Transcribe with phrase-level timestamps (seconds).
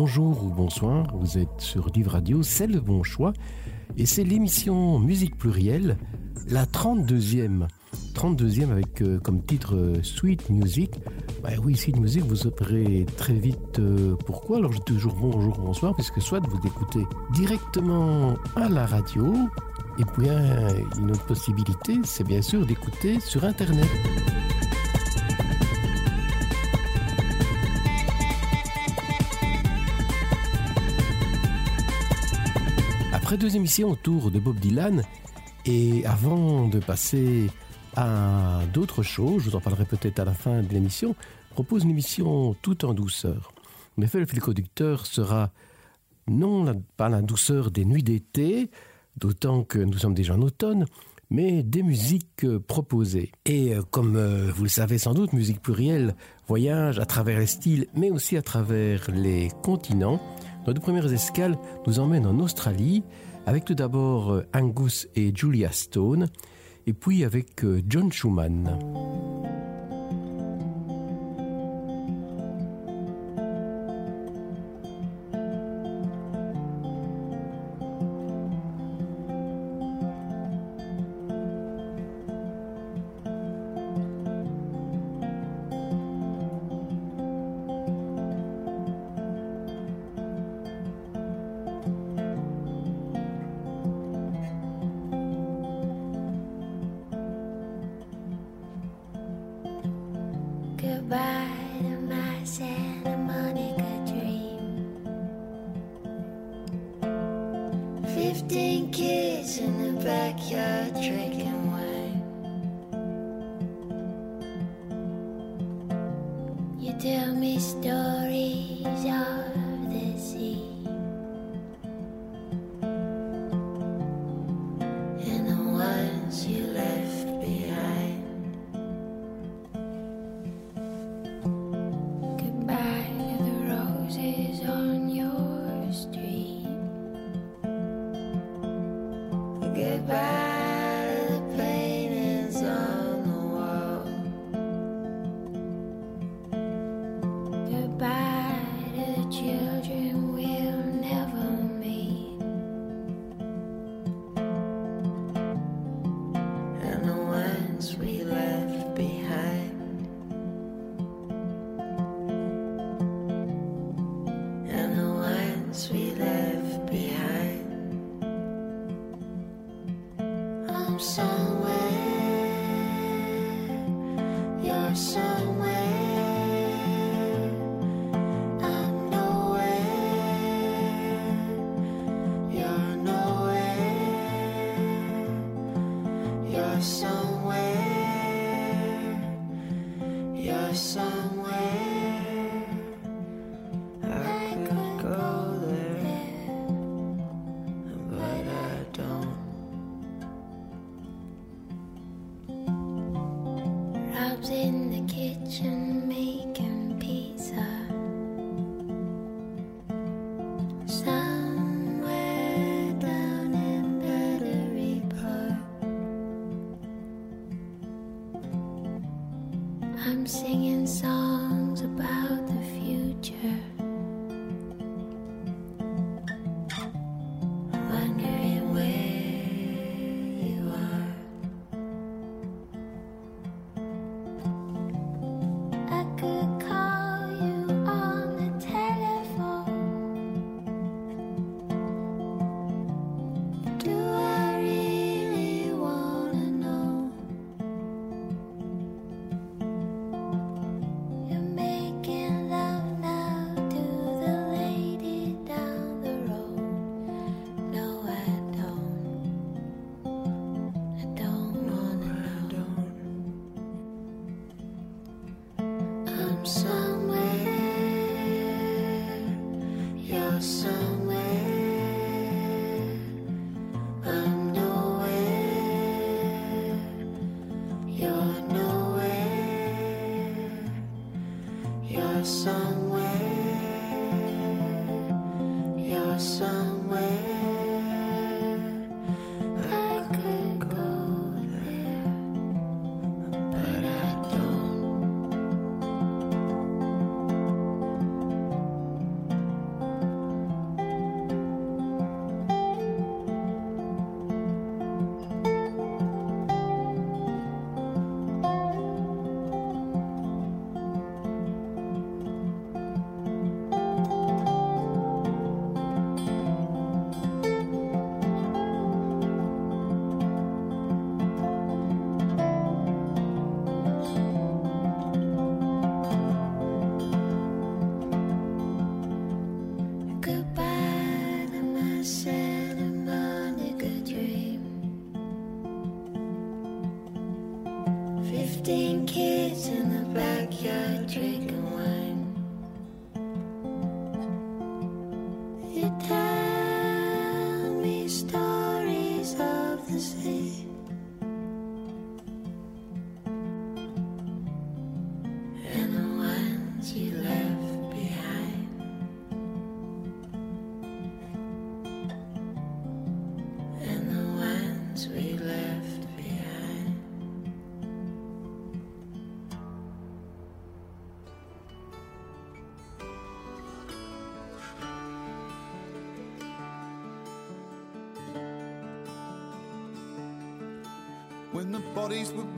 [0.00, 3.34] bonjour ou bonsoir, vous êtes sur Div Radio, c'est le bon choix,
[3.98, 5.98] et c'est l'émission Musique Plurielle,
[6.48, 7.66] la 32e.
[8.14, 10.94] 32e avec euh, comme titre euh, Sweet Music.
[11.42, 14.56] Bah oui, Sweet Music, vous saurez très vite euh, pourquoi?
[14.56, 17.04] Alors dis toujours bonjour, bonsoir, puisque soit vous écoutez
[17.34, 19.34] directement à la radio,
[19.98, 20.28] et puis
[20.98, 23.86] une autre possibilité, c'est bien sûr d'écouter sur Internet.
[33.30, 35.04] Après deux émissions autour de Bob Dylan,
[35.64, 37.48] et avant de passer
[37.94, 41.14] à d'autres choses, je vous en parlerai peut-être à la fin de l'émission,
[41.50, 43.52] propose une émission tout en douceur.
[43.96, 45.52] En effet, le fil conducteur sera
[46.26, 48.68] non pas la douceur des nuits d'été,
[49.16, 50.86] d'autant que nous sommes déjà en automne,
[51.30, 53.30] mais des musiques proposées.
[53.46, 56.16] Et euh, comme euh, vous le savez sans doute, musique plurielle
[56.48, 60.20] voyage à travers les styles, mais aussi à travers les continents.
[60.66, 63.02] Nos deux premières escales nous emmènent en Australie,
[63.46, 66.28] avec tout d'abord euh, Angus et Julia Stone,
[66.86, 68.78] et puis avec euh, John Schumann.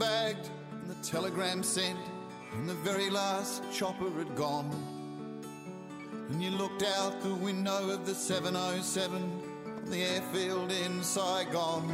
[0.03, 0.49] Bagged
[0.81, 1.97] and the telegram sent,
[2.51, 4.69] and the very last chopper had gone,
[6.29, 9.41] and you looked out the window of the 707
[9.77, 11.85] on the airfield in Saigon.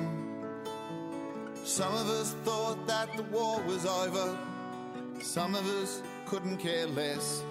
[1.64, 4.36] Some of us thought that the war was over,
[5.22, 7.44] some of us couldn't care less.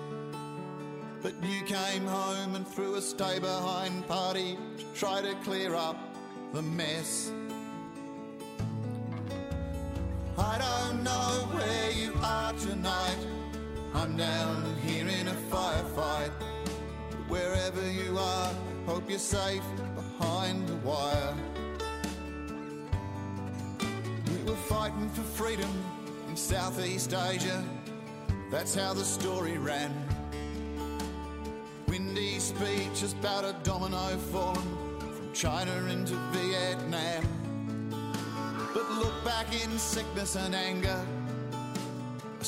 [1.22, 5.98] But you came home and threw a stay behind party to try to clear up
[6.52, 7.30] the mess.
[14.18, 16.32] Down here in a firefight.
[17.28, 18.52] Wherever you are,
[18.84, 19.62] hope you're safe
[19.94, 21.34] behind the wire.
[24.26, 25.70] We were fighting for freedom
[26.28, 27.64] in Southeast Asia.
[28.50, 29.94] That's how the story ran.
[31.86, 37.22] Windy speeches about a domino falling from China into Vietnam.
[38.74, 41.06] But look back in sickness and anger.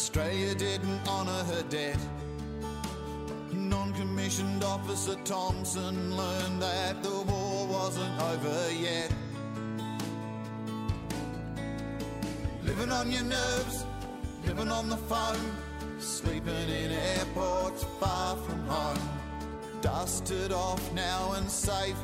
[0.00, 1.98] Australia didn't honour her debt.
[3.52, 9.12] Non commissioned officer Thompson learned that the war wasn't over yet.
[12.64, 13.84] Living on your nerves,
[14.46, 15.52] living on the phone,
[15.98, 19.08] sleeping in airports far from home.
[19.82, 22.00] Dusted off now and safe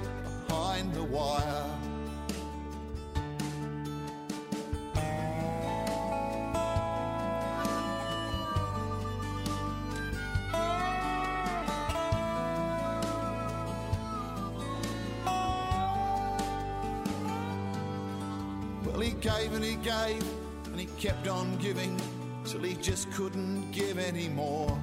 [0.46, 1.75] behind the wire.
[20.98, 22.00] Kept on giving
[22.44, 24.78] till he just couldn't give anymore.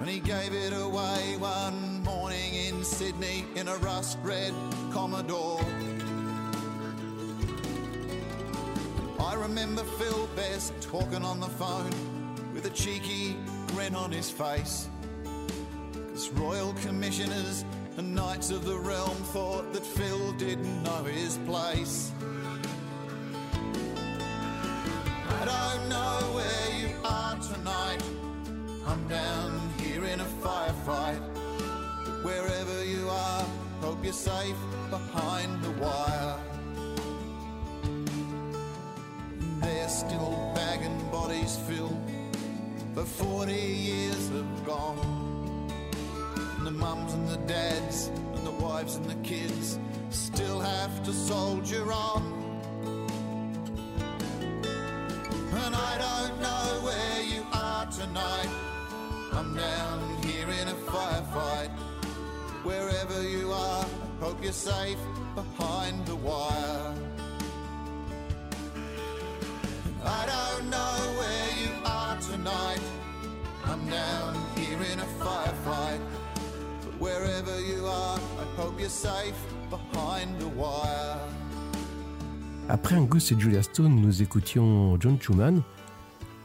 [0.00, 4.52] And he gave it away one morning in Sydney in a rust red
[4.90, 5.64] Commodore.
[9.20, 11.92] I remember Phil Best talking on the phone
[12.52, 13.36] with a cheeky
[13.68, 14.88] grin on his face.
[16.12, 17.64] Cause royal commissioners
[17.96, 22.13] and knights of the realm thought that Phil didn't know his place.
[34.04, 34.56] You're safe
[34.90, 36.38] behind the wire.
[39.62, 41.90] They're still bagging bodies, Phil.
[42.94, 44.98] But 40 years have gone.
[46.58, 49.78] And the mums and the dads and the wives and the kids
[50.10, 52.22] still have to soldier on.
[55.64, 58.50] And I don't know where you are tonight.
[59.32, 61.70] I'm down here in a firefight.
[62.64, 63.84] Wherever you are,
[64.20, 64.98] hope you're safe
[65.34, 66.94] behind the wire.
[70.02, 72.80] I don't know where you are tonight.
[73.66, 76.00] I'm down here in a firefight.
[76.82, 79.36] But wherever you are, I hope you're safe
[79.68, 81.20] behind the wire.
[82.70, 85.62] Après Angus et Julia Stone, nous écoutions John Schumann,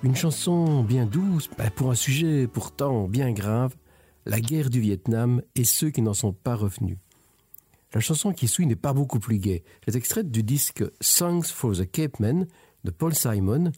[0.03, 3.73] une chanson bien douce pour un sujet pourtant bien grave,
[4.29, 6.97] la guerre du Vietnam et ceux qui n'en sont pas revenus.
[7.93, 9.63] La chanson qui suit n'est pas beaucoup plus gaie.
[9.85, 12.47] Elle est extraite du disque Songs for the Cape Men
[12.83, 13.71] de Paul Simon,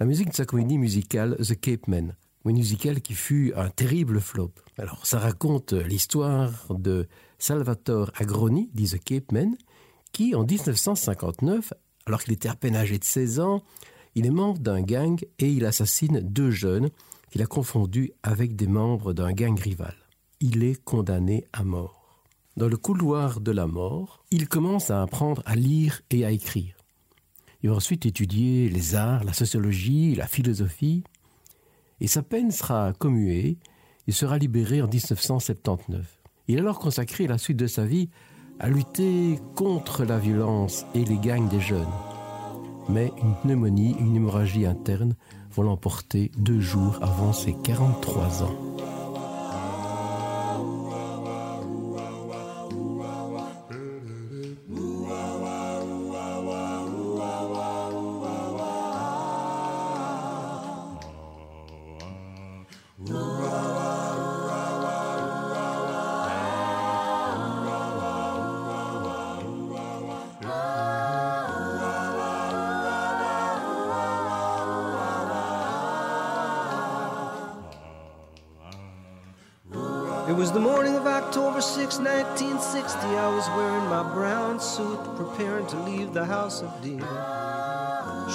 [0.00, 4.20] la musique de sa comédie musicale The Cape Men, une musical qui fut un terrible
[4.20, 4.50] flop.
[4.76, 7.06] Alors, ça raconte l'histoire de
[7.38, 9.56] Salvatore Agroni, dit The Cape Men,
[10.10, 11.72] qui, en 1959,
[12.06, 13.62] alors qu'il était à peine âgé de 16 ans,
[14.16, 16.90] il est membre d'un gang et il assassine deux jeunes
[17.32, 19.94] qu'il a confondus avec des membres d'un gang rival.
[20.40, 22.22] Il est condamné à mort.
[22.58, 26.76] Dans le couloir de la mort, il commence à apprendre à lire et à écrire.
[27.62, 31.04] Il va ensuite étudier les arts, la sociologie, la philosophie,
[32.00, 33.56] et sa peine sera commuée,
[34.06, 36.20] il sera libéré en 1979.
[36.48, 38.10] Il est alors consacré la suite de sa vie
[38.58, 41.86] à lutter contre la violence et les gangs des jeunes.
[42.88, 45.14] mais une pneumonie une hémorragie interne
[45.54, 48.56] vont l'emporter deux jours avant ses 43 ans.
[80.32, 82.98] It was the morning of October 6, 1960.
[83.06, 87.06] I was wearing my brown suit, preparing to leave the house of dear.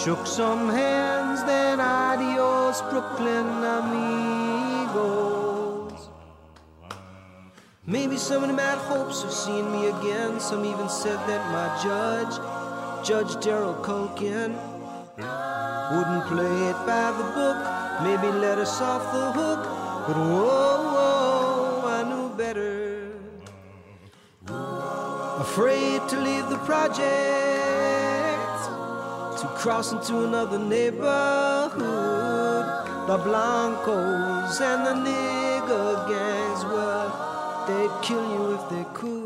[0.03, 3.47] Shook some hands, then adios, Brooklyn
[3.79, 5.09] amigos.
[7.87, 10.39] Maybe some of them had hopes of seeing me again.
[10.39, 12.37] Some even said that my judge,
[13.07, 14.53] Judge Gerald Culkin,
[15.17, 17.57] wouldn't play it by the book,
[18.03, 19.65] maybe let us off the hook.
[20.05, 20.66] But whoa,
[25.57, 27.01] Afraid to leave the project,
[29.41, 31.81] to cross into another neighborhood.
[33.07, 37.09] The Blancos and the nigger gangs, well,
[37.67, 39.16] they'd kill you if they could.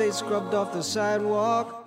[0.00, 1.86] They scrubbed off the sidewalk.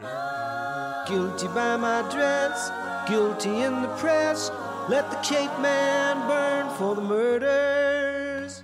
[1.08, 2.70] Guilty by my dress,
[3.10, 4.52] guilty in the press.
[4.88, 8.62] Let the Capeman burn for the murders.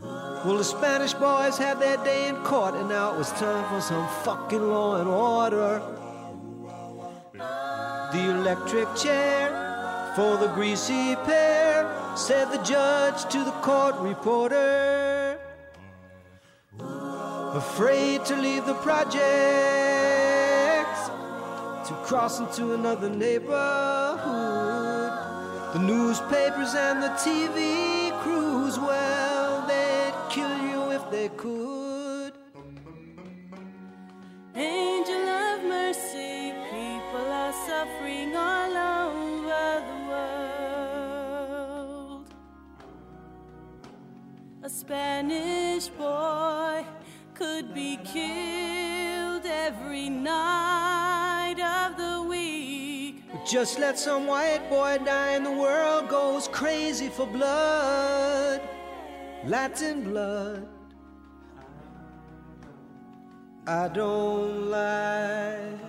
[0.00, 3.82] Well, the Spanish boys had their day in court, and now it was time for
[3.82, 5.82] some fucking law and order.
[7.34, 9.50] The electric chair
[10.16, 15.01] for the greasy pair, said the judge to the court reporter.
[17.54, 19.20] Afraid to leave the projects,
[21.86, 23.52] to cross into another neighborhood.
[25.74, 32.32] The newspapers and the TV crews, well, they'd kill you if they could.
[34.54, 38.76] Angel of mercy, people are suffering all
[39.08, 39.98] over the
[42.18, 42.28] world.
[44.62, 46.86] A Spanish boy
[47.42, 53.24] could be killed every night of the week.
[53.44, 58.60] Just let some white boy die and the world goes crazy for blood.
[59.44, 60.68] Latin blood.
[63.66, 65.80] I don't lie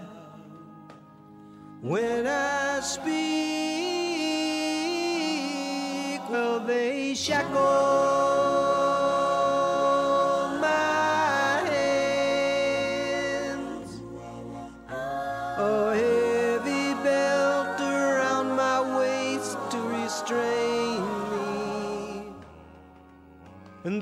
[1.81, 3.13] when I speak.
[6.31, 8.42] Well, they shackle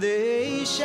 [0.01, 0.79] Legs.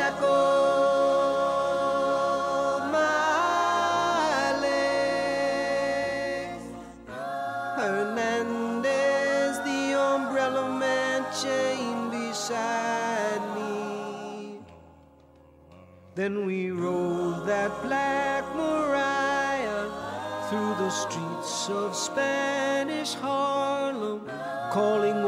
[7.77, 14.59] Hernandez, the umbrella man, chained beside me.
[16.13, 19.89] Then we rode that black Mariah
[20.49, 24.29] through the streets of Spanish Harlem,
[24.71, 25.23] calling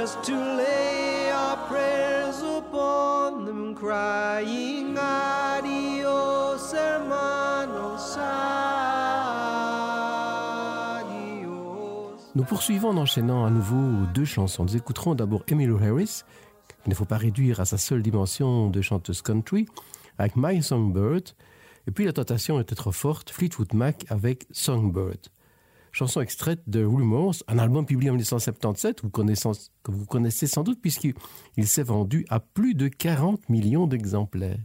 [0.00, 8.16] just to lay our prayers upon them, crying adios, hermanos,
[10.96, 12.30] adios.
[12.34, 14.64] Nous poursuivons en enchaînant à nouveau deux chansons.
[14.64, 16.22] Nous écouterons d'abord Emmylou Harris,
[16.82, 19.66] qu'il ne faut pas réduire à sa seule dimension de chanteuse country,
[20.16, 21.24] avec My Songbird,
[21.86, 25.28] et puis la tentation était trop forte, Fleetwood Mac avec Songbird.
[25.92, 29.48] Chanson extraite de Rumors, un album publié en 1977 vous connaissez-
[29.82, 31.14] que vous connaissez sans doute puisqu'il
[31.56, 34.58] il s'est vendu à plus de 40 millions d'exemplaires.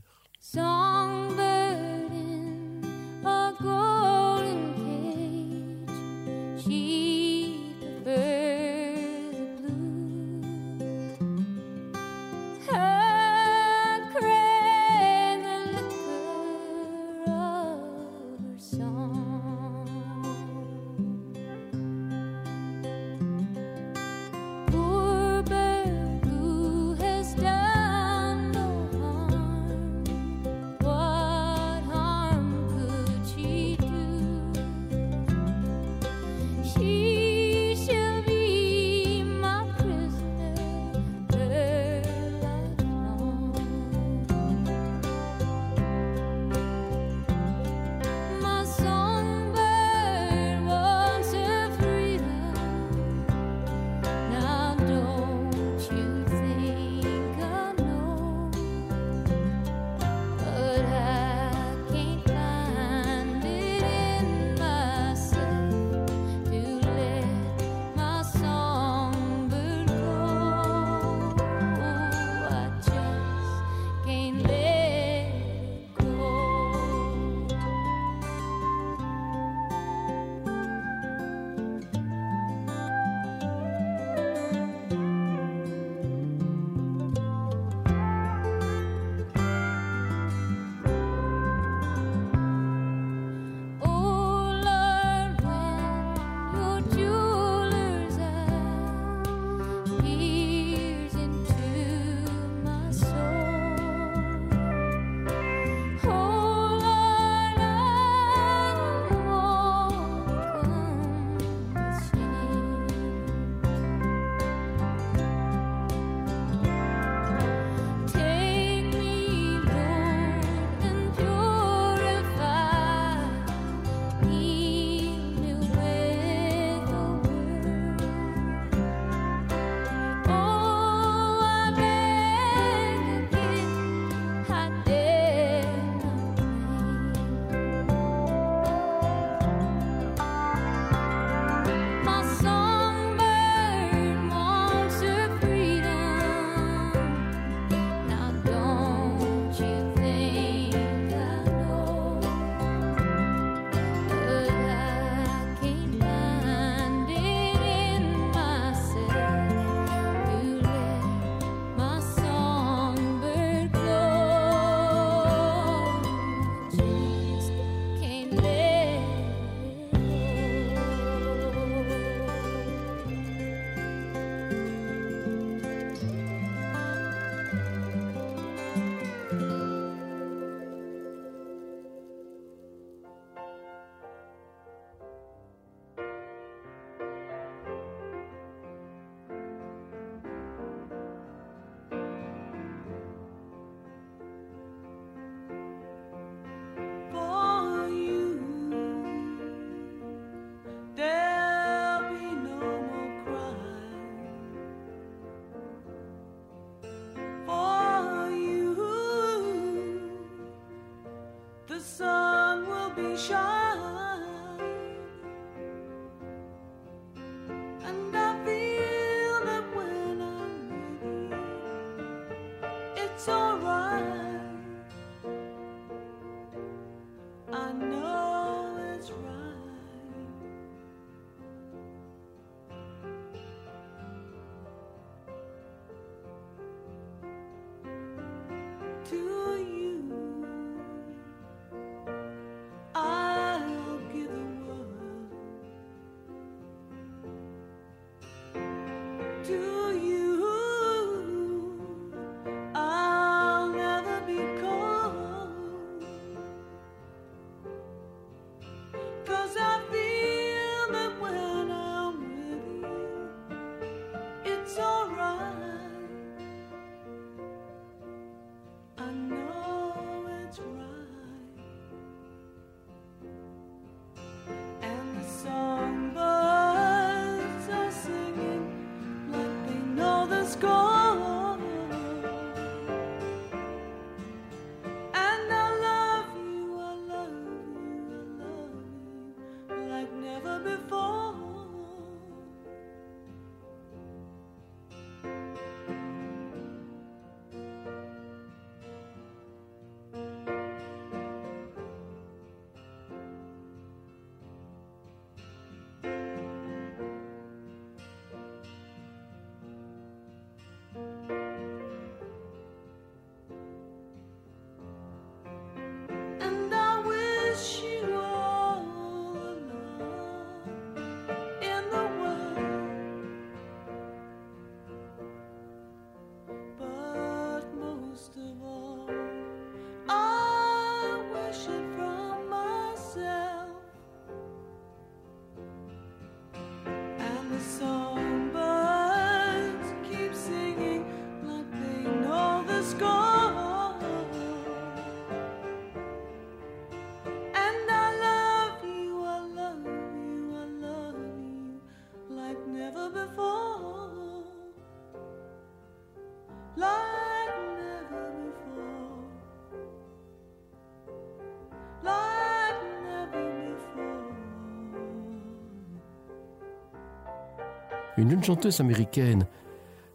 [368.30, 369.48] Une chanteuse américaine.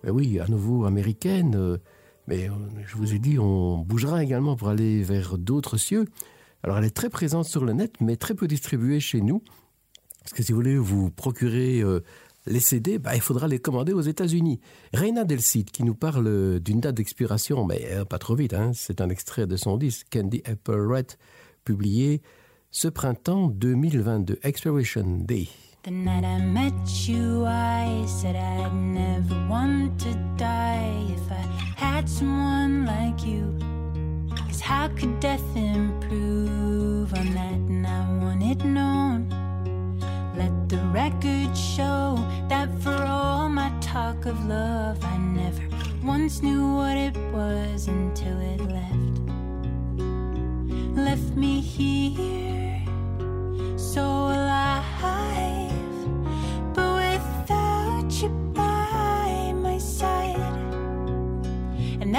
[0.03, 1.55] Ben oui, à nouveau américaine.
[1.55, 1.79] euh,
[2.27, 2.53] mais euh,
[2.85, 6.07] je vous ai dit, on bougera également pour aller vers d'autres cieux.
[6.63, 9.43] Alors elle est très présente sur le net, mais très peu distribuée chez nous.
[10.23, 12.01] Parce que si vous voulez vous procurer euh,
[12.47, 14.61] les CD, bah, il faudra les commander aux États-Unis.
[14.93, 19.01] Reina Del Cid, qui nous parle d'une date d'expiration, mais pas trop vite, hein, c'est
[19.01, 21.13] un extrait de son disque Candy Apple Red,
[21.65, 22.23] publié
[22.71, 25.49] ce printemps 2022, Expiration Day.
[25.83, 31.41] The night I met you, I said I'd never want to die if I
[31.81, 33.59] had someone like you.
[34.37, 37.55] Cause how could death improve on that?
[37.73, 39.31] And I want it known.
[40.37, 45.63] Let the record show that for all my talk of love, I never
[46.05, 49.17] once knew what it was until it left.
[50.95, 52.61] Left me here
[53.81, 55.70] so alive,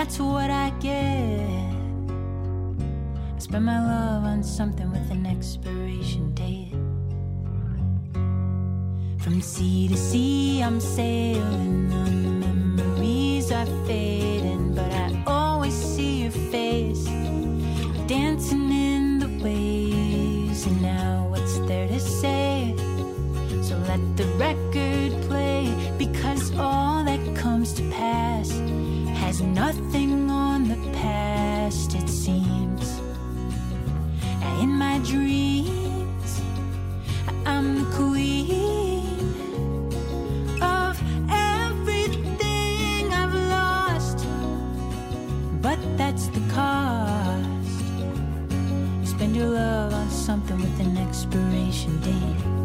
[0.02, 1.48] that's what I get.
[3.36, 6.74] I spend my love on something with an expiration date.
[9.24, 14.20] From sea to sea, I'm sailing on the memories I fading,
[29.62, 33.00] nothing on the past, it seems.
[34.60, 36.32] In my dreams.
[37.45, 39.06] I'm the queen
[40.62, 40.93] of
[41.30, 44.26] everything I've lost.
[45.62, 47.86] But that's the cost.
[49.12, 52.61] Spend your love on something with an expiration date.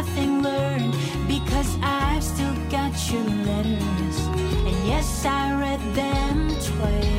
[0.00, 0.96] Nothing learned
[1.28, 4.18] because I've still got your letters.
[4.66, 7.09] And yes, I read them twice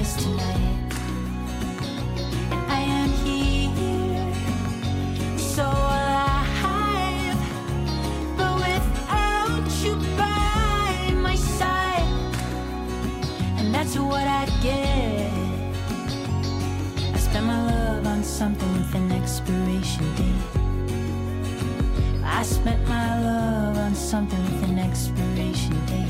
[22.42, 26.10] I spent my love on something with an expiration date.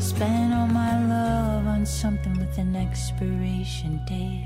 [0.00, 4.44] Spent all my love on something with an expiration date.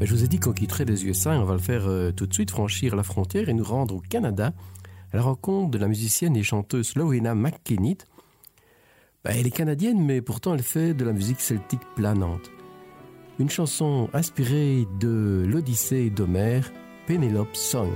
[0.00, 2.26] Je vous ai dit qu'on quitterait les USA et on va le faire euh, tout
[2.26, 4.52] de suite, franchir la frontière et nous rendre au Canada
[5.12, 7.98] à la rencontre de la musicienne et chanteuse Lowena McKinney.
[9.22, 12.50] Ben, elle est canadienne, mais pourtant elle fait de la musique celtique planante.
[13.38, 16.72] Une chanson inspirée de l'Odyssée d'Homère,
[17.06, 17.92] Penelope Song.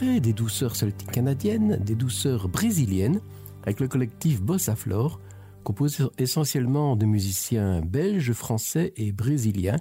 [0.00, 3.20] Des douceurs celtiques canadiennes, des douceurs brésiliennes,
[3.64, 5.20] avec le collectif Bossa Flor,
[5.62, 9.76] composé essentiellement de musiciens belges, français et brésiliens,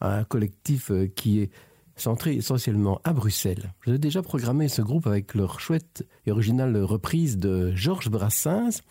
[0.00, 1.50] un collectif euh, qui est
[1.94, 3.72] centré essentiellement à Bruxelles.
[3.86, 8.82] J'ai déjà programmé ce groupe avec leur chouette et originale reprise de Georges Brassens,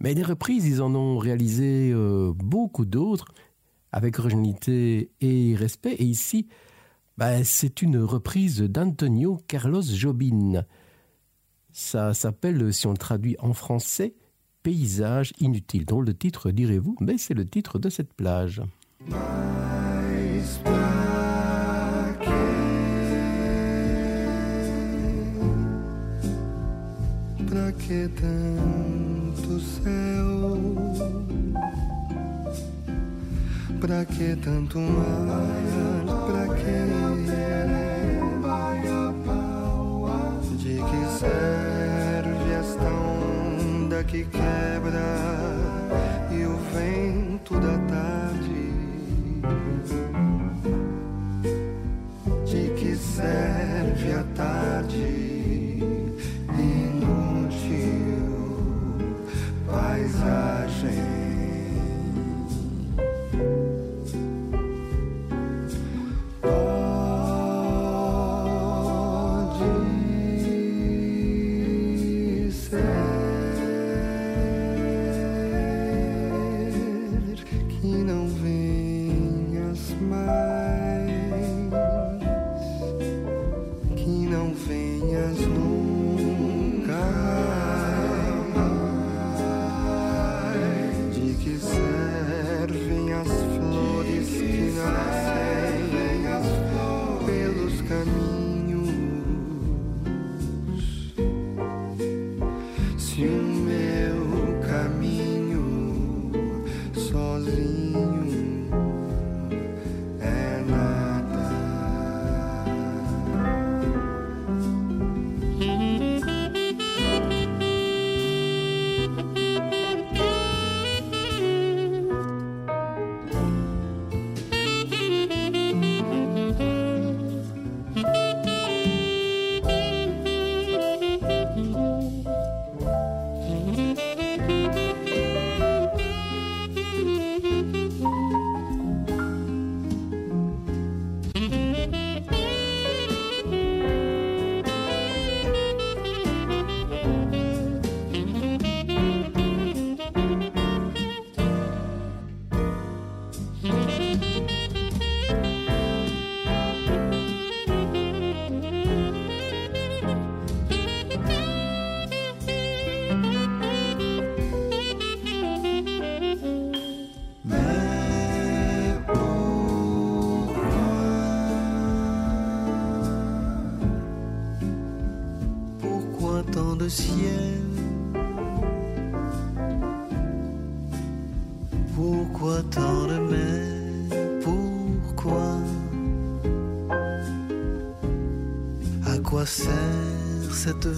[0.00, 3.26] mais des reprises, ils en ont réalisé euh, beaucoup d'autres,
[3.92, 6.46] avec originalité et respect, et ici,
[7.18, 10.64] bah, c'est une reprise d'Antonio Carlos Jobin.
[11.72, 14.14] Ça s'appelle, si on le traduit en français,
[14.62, 18.62] Paysage inutile, dont le titre, direz-vous, mais c'est le titre de cette plage.
[27.48, 28.42] Que que?
[41.22, 45.14] Serve esta onda que quebra
[46.32, 48.72] e o vento da tarde?
[52.44, 55.78] De que serve a tarde
[56.58, 57.36] inútil
[59.70, 61.11] paisagem?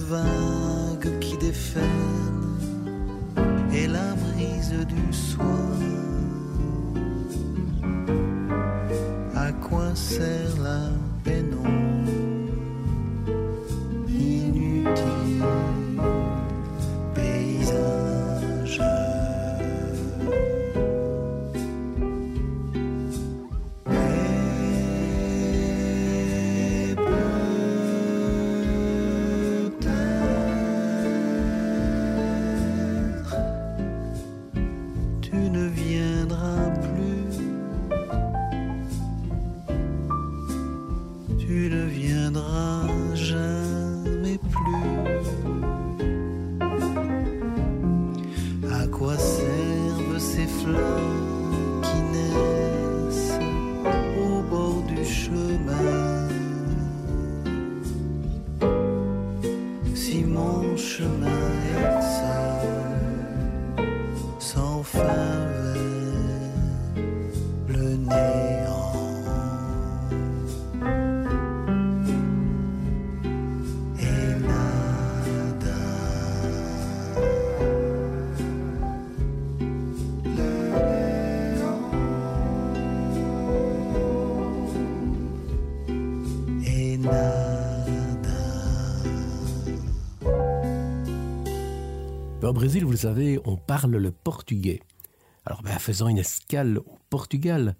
[0.07, 1.94] Vague qui déferle
[92.55, 94.79] Brésil, vous le savez, on parle le portugais.
[95.45, 97.75] Alors, ben, faisant une escale au Portugal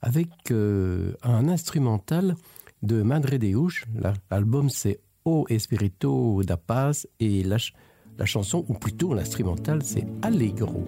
[0.00, 2.34] avec euh, un instrumental
[2.82, 3.84] de Madre Deus.
[3.94, 10.84] La- L'album, c'est O Espirito da Paz et la chanson, ou plutôt l'instrumental, c'est Allegro.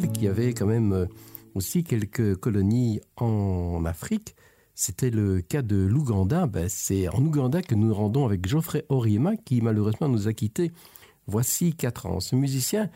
[0.00, 1.06] Qui avait quand même euh,
[1.54, 4.34] aussi quelques colonies en Afrique,
[4.74, 6.48] c'était le cas de l'Ouganda.
[6.48, 10.32] Ben, c'est en Ouganda que nous nous rendons avec Geoffrey Oriema, qui malheureusement nous a
[10.32, 10.72] quittés
[11.28, 12.18] voici quatre ans.
[12.18, 12.90] Ce musicien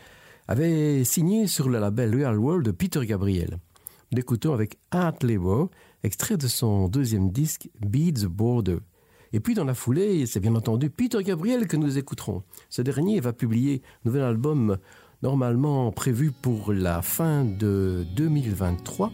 [0.49, 3.59] avait signé sur le label Real World de Peter Gabriel.
[4.11, 5.69] L'écoutons avec Art Labor,
[6.03, 8.79] extrait de son deuxième disque Beats Border.
[9.31, 12.43] Et puis dans la foulée, c'est bien entendu Peter Gabriel que nous écouterons.
[12.67, 14.77] Ce dernier va publier un nouvel album
[15.21, 19.11] normalement prévu pour la fin de 2023.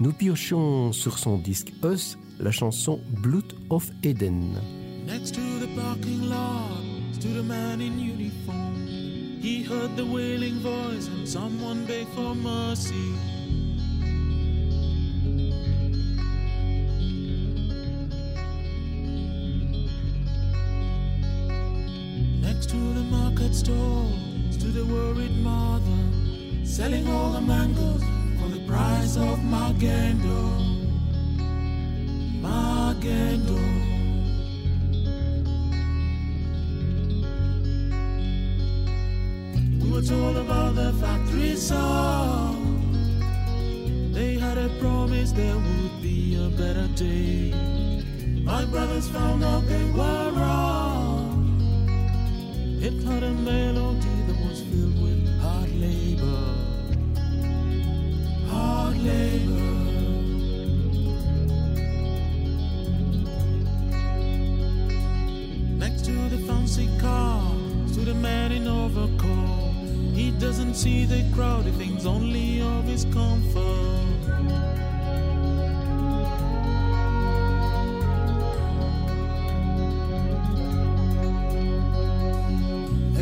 [0.00, 4.60] Nous piochions sur son disque Us la chanson Blood of Eden.
[5.06, 6.82] Next to the parking lot
[7.12, 8.86] stood a man in uniform.
[9.42, 13.14] He heard the wailing voice and someone begged for mercy.
[22.42, 24.29] Next to the market stall
[24.60, 26.00] stood the worried mother,
[26.64, 28.02] selling all the mangoes
[28.38, 30.40] for the price of Magendo.
[32.42, 33.58] Magendo.
[39.82, 42.56] We were told about the factory song.
[44.12, 47.54] They had a promise there would be a better day.
[48.44, 51.30] My brothers found out they were wrong.
[52.82, 54.20] It had a melody
[54.70, 56.44] filled with hard labor.
[58.48, 59.70] Hard labor.
[65.76, 67.52] Next to the fancy car
[67.94, 69.74] to the man in overcoat.
[70.14, 74.89] He doesn't see the crowd, he thinks only of his comfort.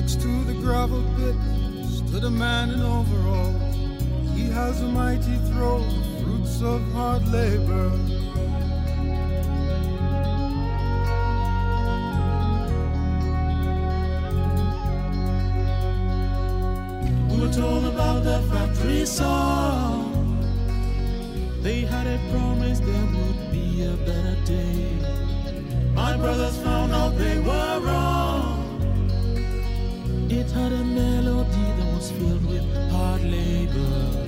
[0.09, 1.35] Next to the gravel pit
[1.85, 3.77] stood a man in overalls.
[4.35, 5.85] He has a mighty throat,
[6.23, 7.91] fruits of hard labor.
[17.29, 20.41] We were told about the factory song.
[21.61, 24.89] They had a promise there would be a better day.
[25.93, 28.58] My brothers found out they were wrong.
[30.31, 34.28] It had a melody that was filled with hard labor.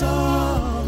[0.00, 0.86] song.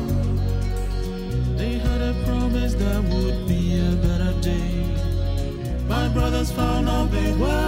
[1.59, 4.73] They had a promise there would be a better day.
[5.87, 7.62] My brothers found out they were.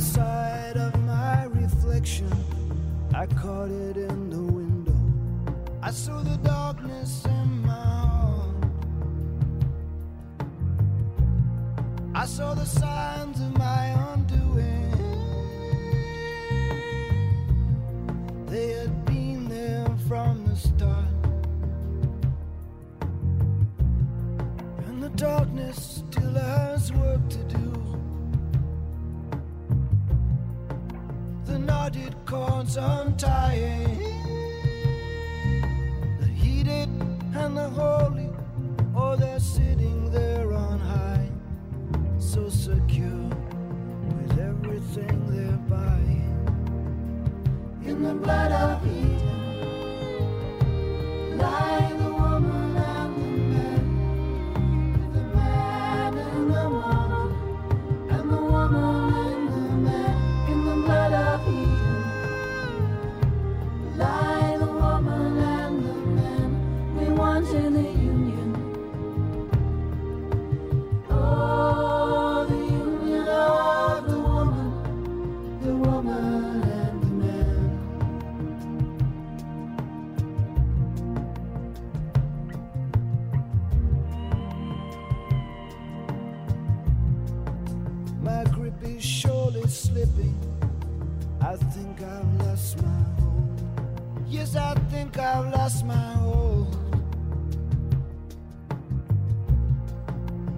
[0.00, 2.32] outside of my reflection.
[3.14, 4.19] I caught it in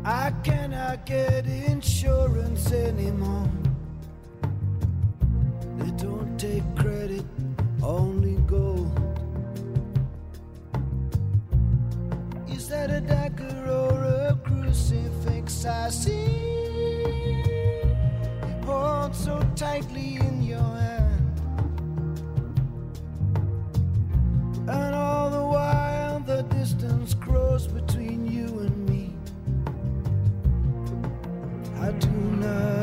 [0.05, 3.49] I cannot get insurance anymore.
[5.79, 7.25] They don't take credit,
[7.81, 8.91] only gold.
[12.49, 16.27] Is that a dagger or a crucifix I see?
[18.49, 21.02] You hold so tightly in your hand.
[32.43, 32.82] corner.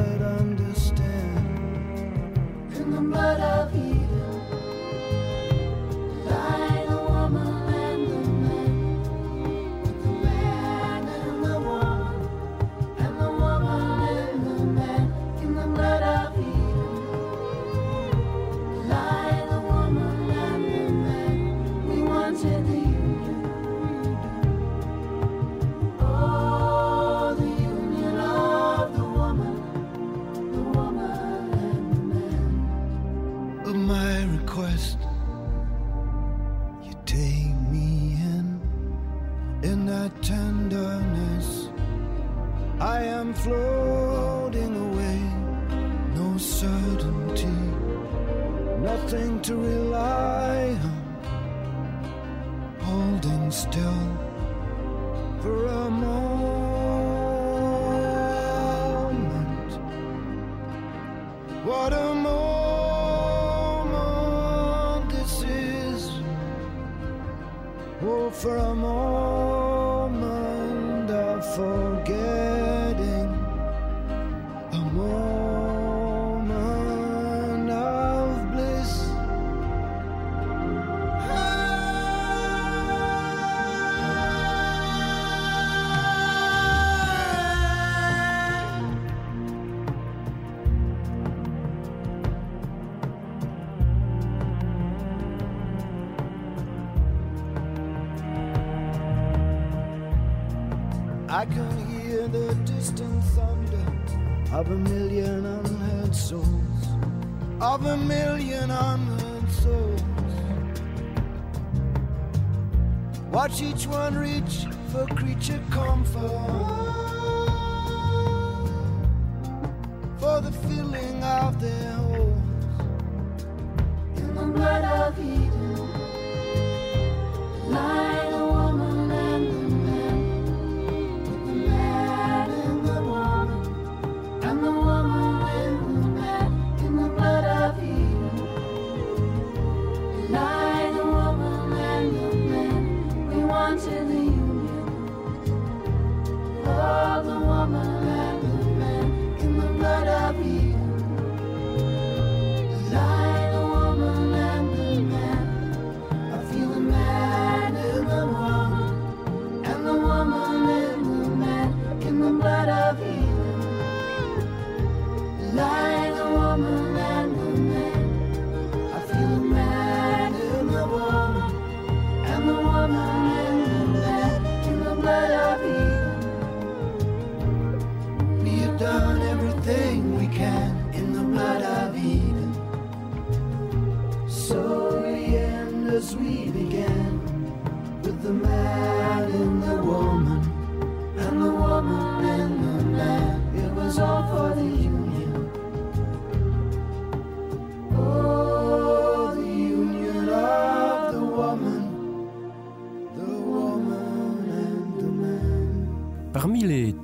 [113.61, 115.59] each one reach for creature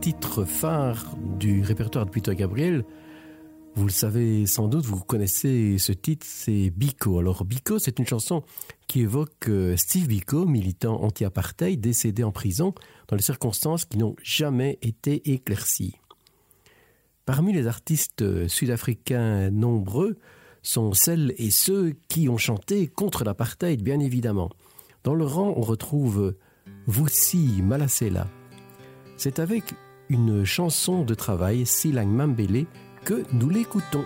[0.06, 2.86] titres phares du répertoire de Peter Gabriel.
[3.74, 7.18] Vous le savez sans doute, vous connaissez ce titre, c'est Biko.
[7.18, 8.44] Alors Biko, c'est une chanson
[8.86, 12.76] qui évoque euh, Steve Biko, militant anti-apartheid, décédé en prison
[13.08, 15.96] dans les circonstances qui n'ont jamais été éclaircies.
[17.26, 20.20] Parmi les artistes euh, sud-africains nombreux
[20.62, 24.52] sont celles et ceux qui ont chanté contre l'apartheid, bien évidemment.
[25.04, 26.36] Dans le rang, on retrouve
[26.86, 28.28] Vussi Malasela.
[29.18, 29.74] C'est avec
[30.10, 32.66] une chanson de travail, Silang Mambele,
[33.04, 34.06] que nous l'écoutons.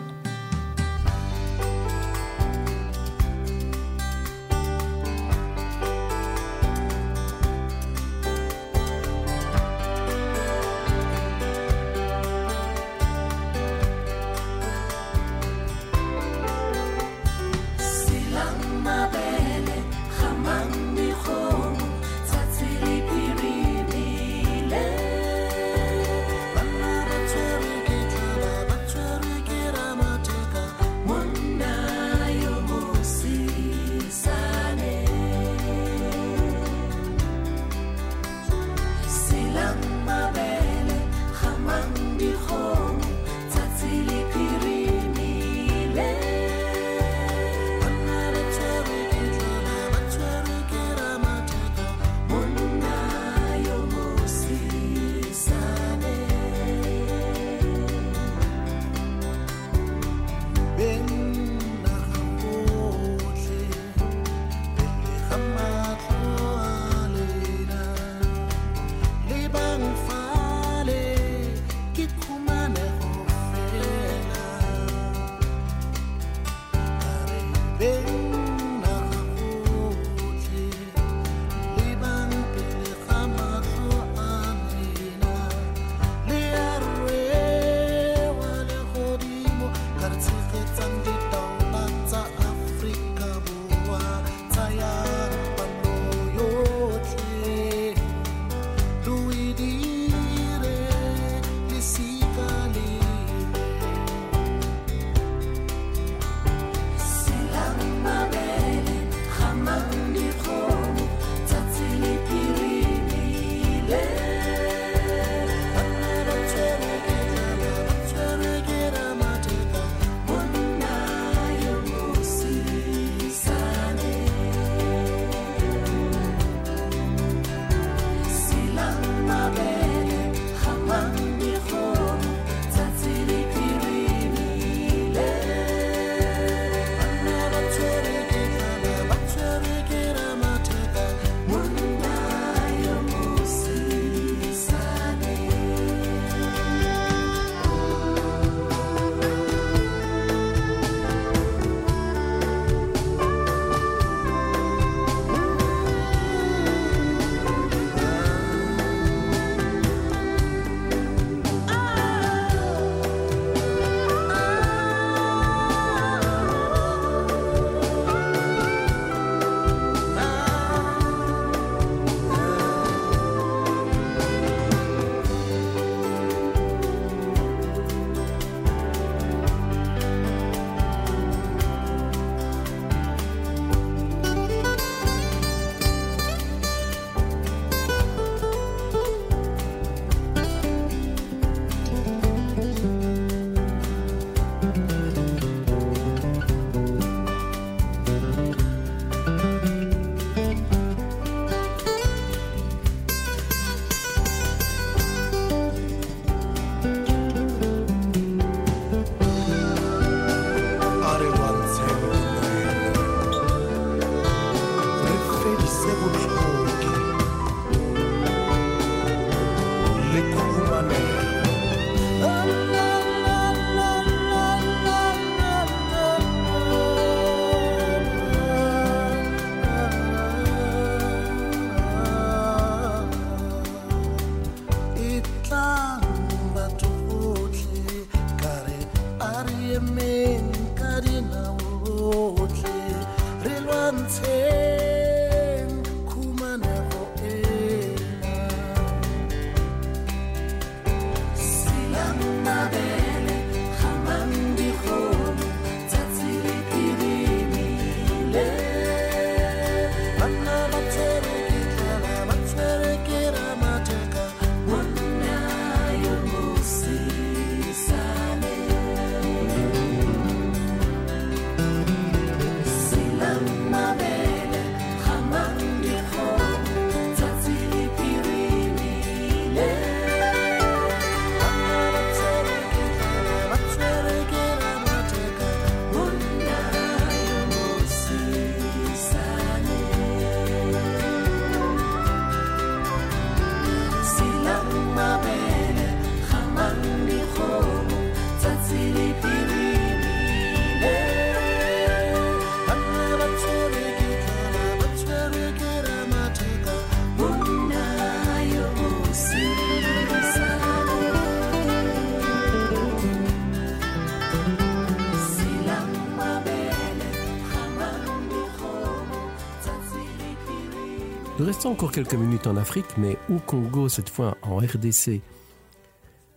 [321.70, 325.22] Restons encore quelques minutes en Afrique, mais au Congo, cette fois en RDC.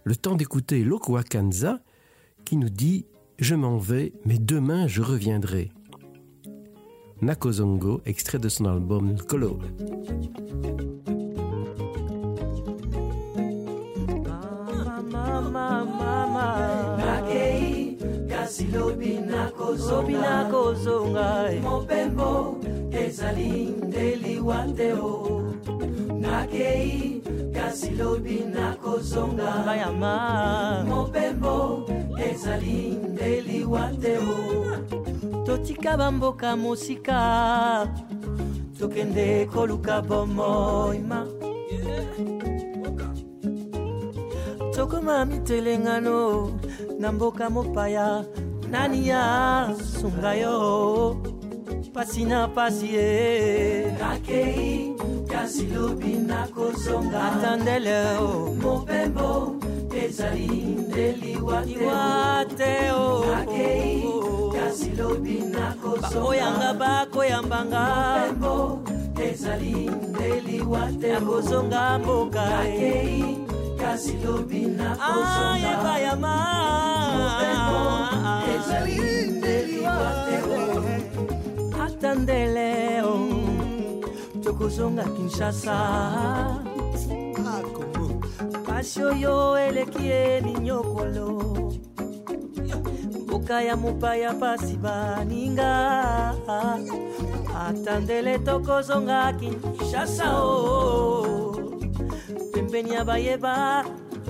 [0.04, 1.80] Le temps d'écouter Lokwa Kanza
[2.44, 3.06] qui nous dit
[3.38, 5.70] Je m'en vais, mais demain je reviendrai.
[7.22, 9.58] Nakozongo, extrait de son album Kolo.
[16.98, 17.96] nakei
[18.28, 22.58] kasi lobi nakozonga mopembo
[22.92, 25.11] ezali nde liwa te o
[29.26, 31.86] nakozonga mopembo
[32.30, 34.18] ezali nde liwa te
[35.46, 37.88] totika bamboka mosika
[38.78, 41.26] tokende koluka bomoima.
[44.74, 46.50] Tokoma mitelengano
[46.98, 48.24] na mboka mopaya
[48.70, 51.16] nani ya sunga yo?
[51.92, 53.92] Pasi na pasi ye.
[54.00, 54.94] Nakei
[55.42, 59.58] kasi lobi nakozonga atandele o mobembo
[59.90, 61.66] ezali nde liwa
[62.54, 63.26] te o oh.
[63.26, 64.06] nakei
[64.54, 67.84] kasi lobi nakozonga bakoyambanga.
[67.90, 68.86] Mobembo
[69.18, 72.54] ezali nde liwa te nakozonga mboka eh.
[72.54, 73.38] nakei
[73.82, 76.38] kasi lobi nakozonga ah,
[77.18, 77.82] mobembo
[78.54, 78.98] ezali
[79.34, 83.31] nde liwa te o atandele o
[84.52, 85.76] tokozonga kinshasa
[88.66, 91.28] pasi oyo eleki eni nyokolo.
[93.24, 95.72] Mboka ya mopaya pasi baninga.
[97.64, 101.56] Atandele tokozonga kinshasa o oh.
[102.52, 103.84] pembeni ya bayeba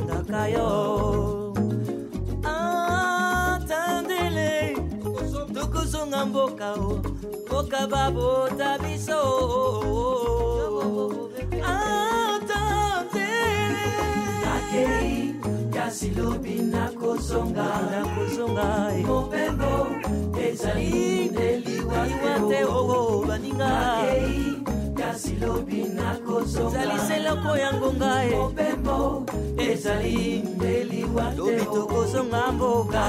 [0.06, 1.54] ngaka yo
[2.44, 3.76] atandele
[5.54, 7.11] tokozonga mboka o oh.
[7.62, 9.22] Mboka babota biso
[11.62, 13.46] atandele
[14.42, 15.34] nakei
[15.70, 18.66] kasi lobi nakozonga nakozonga
[19.06, 19.74] mobembo
[20.42, 22.02] ezali ndeliwa
[22.48, 23.68] te oo baninga.
[23.68, 24.58] Nakei
[25.12, 29.26] kasi lobi nakozonga ezali seloko ya ngonga e mobembo
[29.60, 33.04] ezali ndeliwa te lobi tokozonga mboka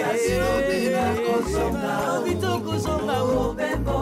[0.00, 3.98] kasi lobi nakozonga lobi tokozonga mobembo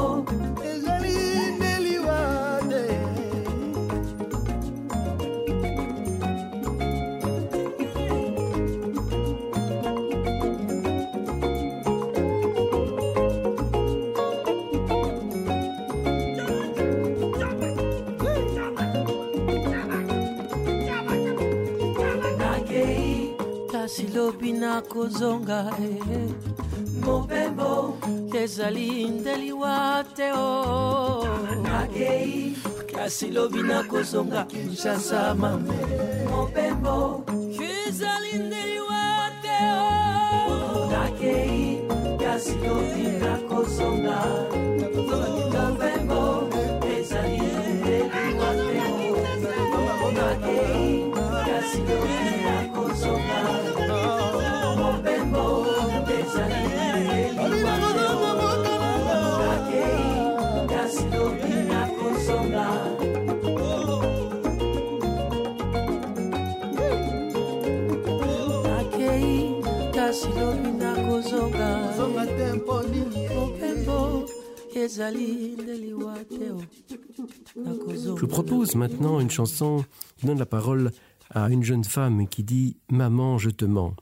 [24.17, 26.33] kasi lobi nakozonga eh.
[27.05, 27.99] mobembo
[28.33, 31.21] ezali ndeliwa te o
[31.63, 32.57] nakei
[32.89, 35.77] kasi lobi nakozonga kinshasa mame.
[36.31, 37.25] Mobembo
[37.61, 41.85] ezali ndeliwa te o nakei
[42.17, 44.17] kasi lobi nakozonga
[44.97, 45.46] mobembo
[77.97, 79.85] Je vous propose maintenant une chanson
[80.17, 80.93] qui donne la parole
[81.31, 83.95] à une jeune femme qui dit Maman, je te mens.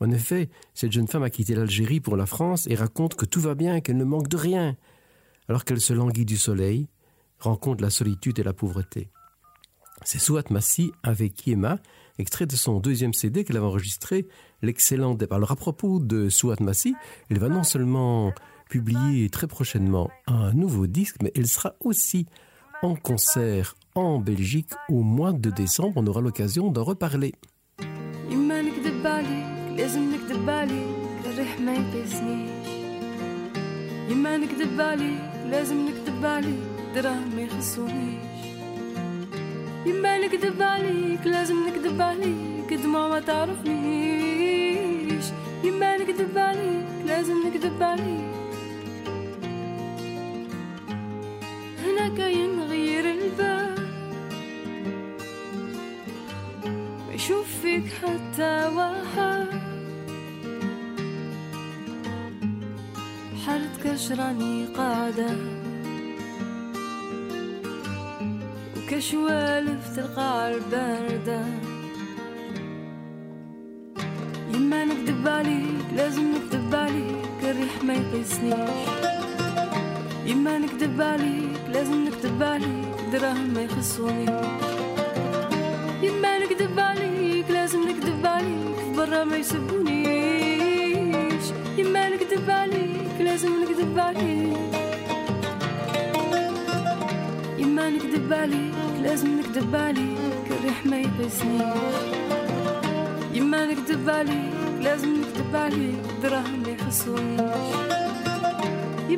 [0.00, 3.40] En effet, cette jeune femme a quitté l'Algérie pour la France et raconte que tout
[3.40, 4.76] va bien, qu'elle ne manque de rien,
[5.48, 6.88] alors qu'elle se languit du soleil,
[7.38, 9.10] rencontre la solitude et la pauvreté.
[10.04, 11.78] C'est Souat Massi avec Kiema,
[12.18, 14.26] extrait de son deuxième CD qu'elle avait enregistré,
[14.62, 15.36] l'excellent départ.
[15.36, 16.94] Alors à propos de Souat Massi,
[17.30, 18.32] elle va non seulement
[18.69, 22.25] publier très prochainement un nouveau disque, mais elle sera aussi
[22.81, 25.93] en concert en Belgique au mois de décembre.
[25.97, 27.33] On aura l'occasion d'en reparler.
[28.29, 29.45] يما نكذب عليك
[29.77, 32.67] لازم نكذب عليك الريح ما يقيسنيش
[34.09, 36.63] يما نكذب عليك لازم نكذب عليك
[36.95, 38.43] دراهم ما يخصونيش
[39.85, 43.63] يما نكذب عليك لازم نكذب عليك دموع ما تعرفنيش
[45.63, 48.33] يما نكذب عليك لازم نكذب عليك
[51.98, 53.78] منك ينغير الباب.
[57.08, 59.48] بشوف فيك حتى وهاب
[63.46, 65.36] حالتك راني قاعدة.
[68.76, 71.44] وكشوالف تلقى الباردة.
[74.54, 79.17] يما نكدب عليك لازم نكدب عليك الريح ما يقيسنيش.
[80.28, 84.28] يما نكذب عليك لازم نكذب عليك دراهم ما يخصونيش
[86.02, 89.84] يما نكذب عليك لازم نكذب عليك برا ما يسبونيش.
[91.78, 94.58] يما نكذب عليك لازم نكذب عليك.
[97.58, 101.96] يما نكذب عليك لازم نكذب عليك الريح ما يقيسنيش
[103.34, 104.52] يما نكذب عليك
[104.82, 108.07] لازم نكذب عليك دراهم ما يخصونيش.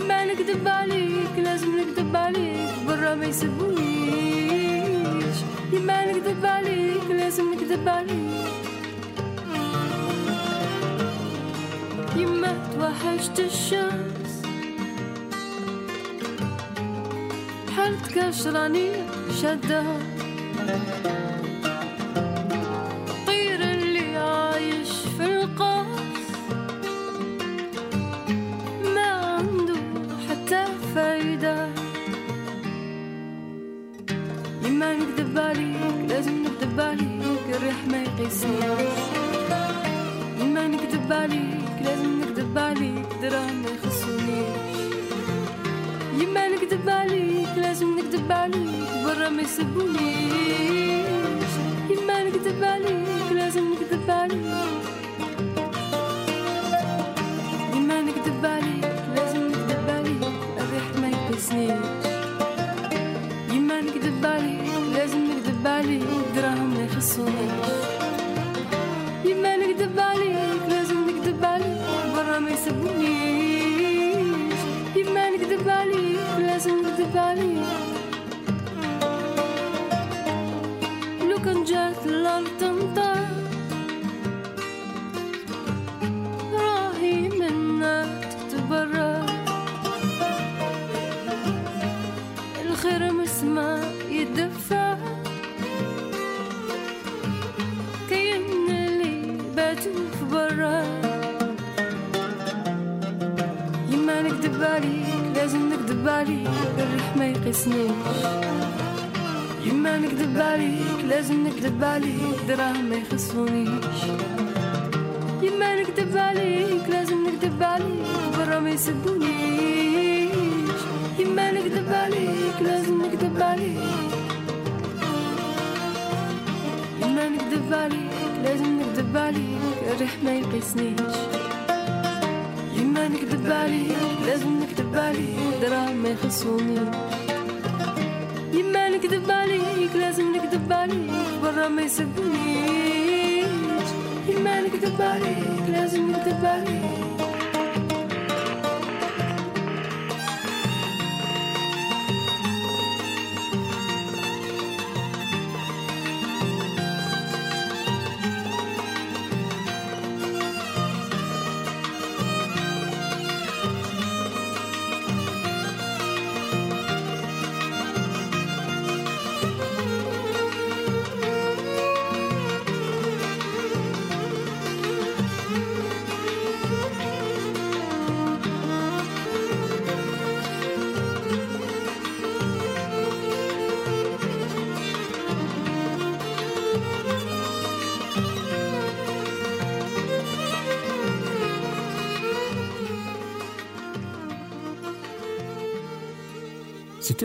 [0.01, 4.47] يما نكذب عليك لازم نكذب عليك برا ما يسبونيش
[5.73, 8.51] يما نكذب عليك لازم نكذب عليك.
[12.17, 14.33] يما توحشت الشمس.
[17.77, 18.91] حالتك عشراني
[19.43, 19.97] شدها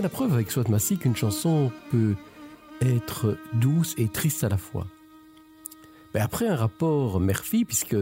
[0.02, 2.16] La preuve avec Swat Massi qu'une chanson peut
[2.82, 4.86] être douce et triste à la fois.
[6.14, 7.96] Mais après un rapport mère-fille, puisque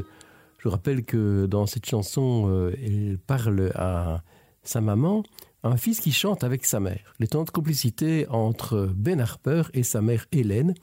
[0.57, 4.23] je rappelle que dans cette chanson, euh, elle parle à
[4.63, 5.23] sa maman,
[5.63, 7.13] un fils qui chante avec sa mère.
[7.19, 10.73] Les temps de complicité entre Ben Harper et sa mère Hélène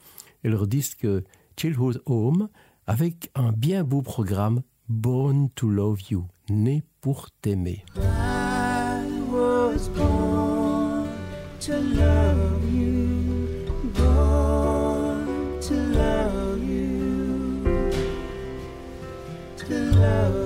[0.45, 1.05] et leur disque
[1.57, 2.47] Childhood Home
[2.87, 7.83] avec un bien beau programme Born to Love You, né pour t'aimer.
[11.61, 17.91] To love you, born to love you,
[19.57, 20.40] to love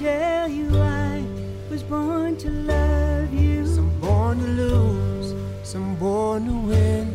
[0.00, 1.22] tell you I
[1.68, 3.66] was born to love you.
[3.66, 7.06] Some born to lose, some born to win.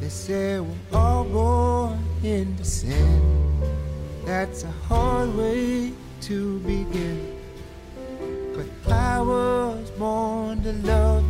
[0.00, 3.22] They say we're all born into sin.
[4.26, 5.94] That's a hard way
[6.28, 7.40] to begin.
[8.54, 11.24] But I was born to love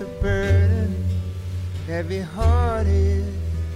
[0.00, 1.04] a burden,
[1.86, 3.24] heavy hearted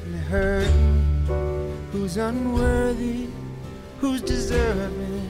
[0.04, 1.84] and hurting.
[1.92, 3.28] Who's unworthy?
[4.00, 5.28] Who's deserving?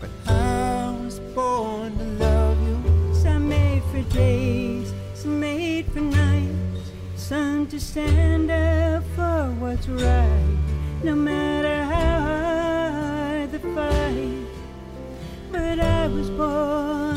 [0.00, 3.14] But I was born to love you.
[3.14, 6.90] Some made for days, some made for nights.
[7.16, 10.56] Some to stand up for what's right,
[11.02, 14.46] no matter how hard the fight.
[15.52, 17.07] But I was born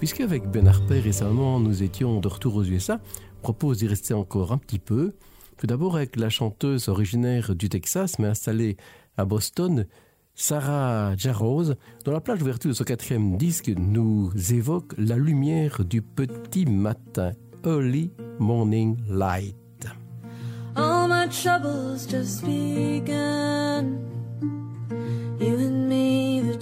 [0.00, 3.00] Puisqu'avec Ben Harper récemment nous étions de retour aux USA,
[3.42, 5.12] propose d'y rester encore un petit peu.
[5.58, 8.78] Tout d'abord avec la chanteuse originaire du Texas mais installée
[9.18, 9.84] à Boston,
[10.34, 11.74] Sarah Jarroz,
[12.06, 17.32] dont la plage d'ouverture de son quatrième disque nous évoque la lumière du petit matin,
[17.66, 19.54] Early Morning Light.
[20.76, 22.42] All my troubles just.
[25.40, 26.56] You and me, the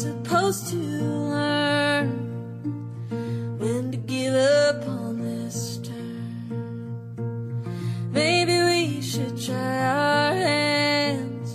[0.00, 2.08] supposed to learn
[3.58, 7.20] when to give up on this turn?
[8.10, 11.50] Maybe we should try our hands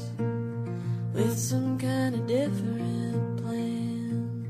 [1.16, 4.46] with some kind of different plan.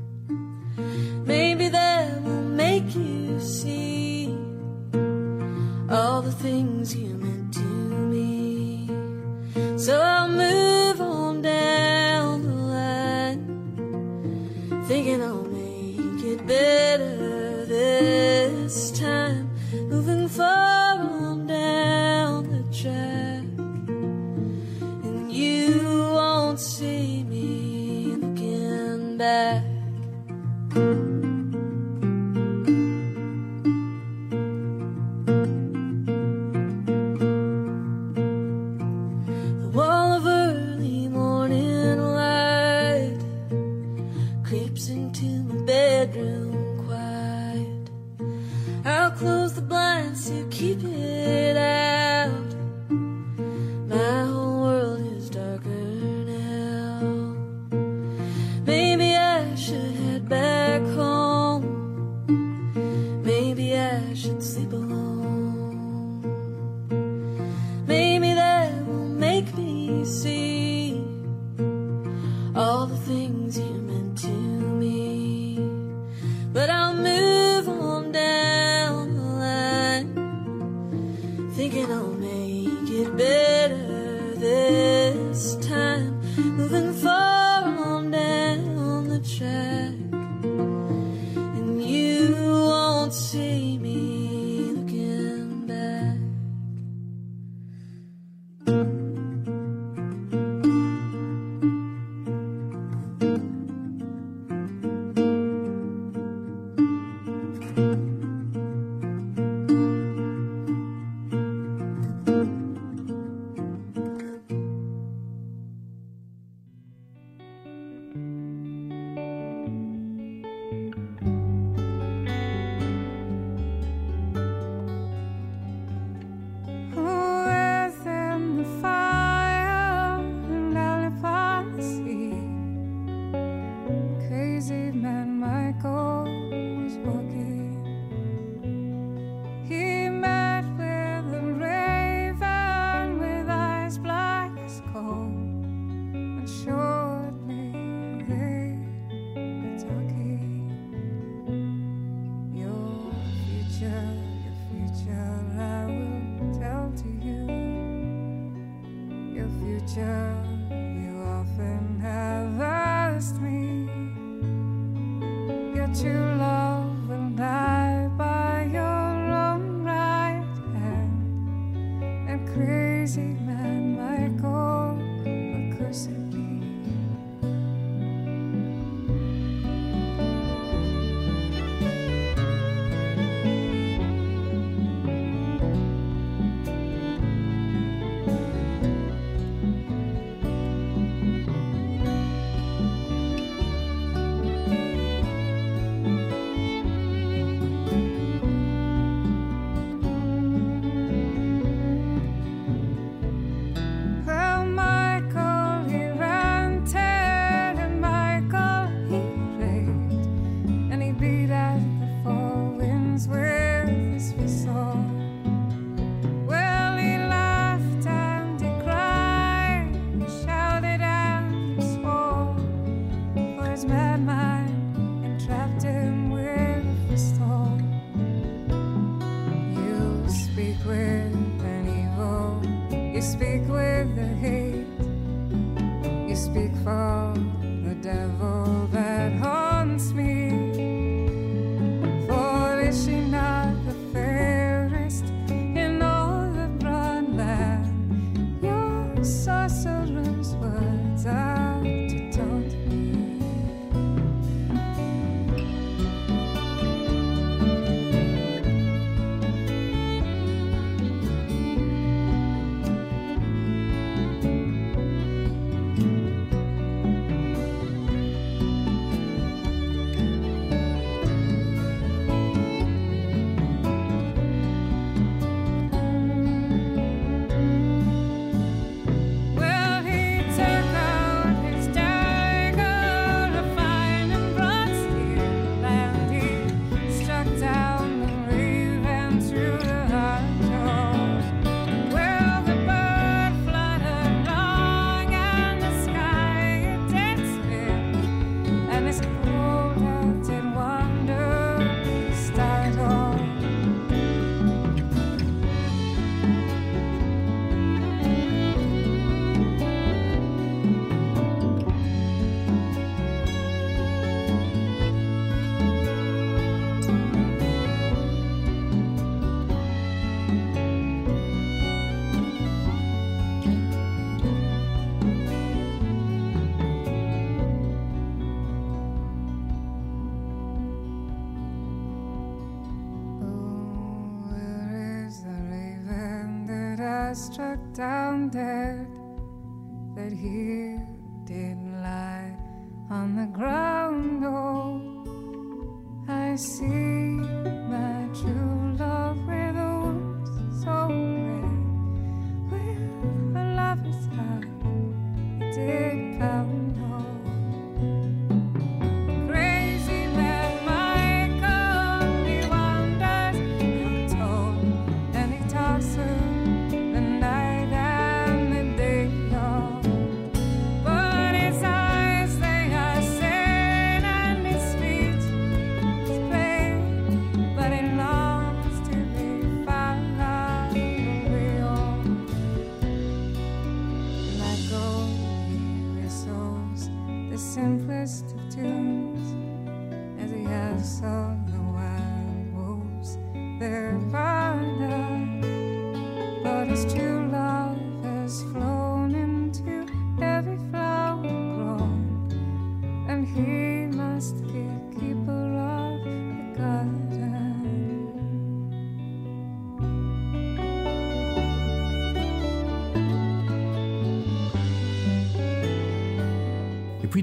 [1.24, 4.28] Maybe that will make you see
[5.88, 7.60] all the things you meant to
[8.12, 8.90] me.
[9.78, 10.45] So I'll move
[15.06, 15.35] line,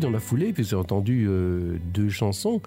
[0.03, 2.61] dans la foulée, puis j'ai entendu euh, deux chansons,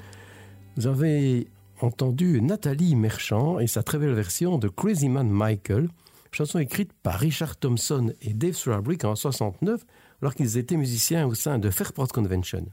[0.76, 1.46] vous avez
[1.82, 5.88] entendu Nathalie Merchant et sa très belle version de Crazy Man Michael,
[6.32, 9.84] chanson écrite par Richard Thompson et Dave Strawbrick en 69,
[10.22, 12.66] alors qu'ils étaient musiciens au sein de Fairport Convention.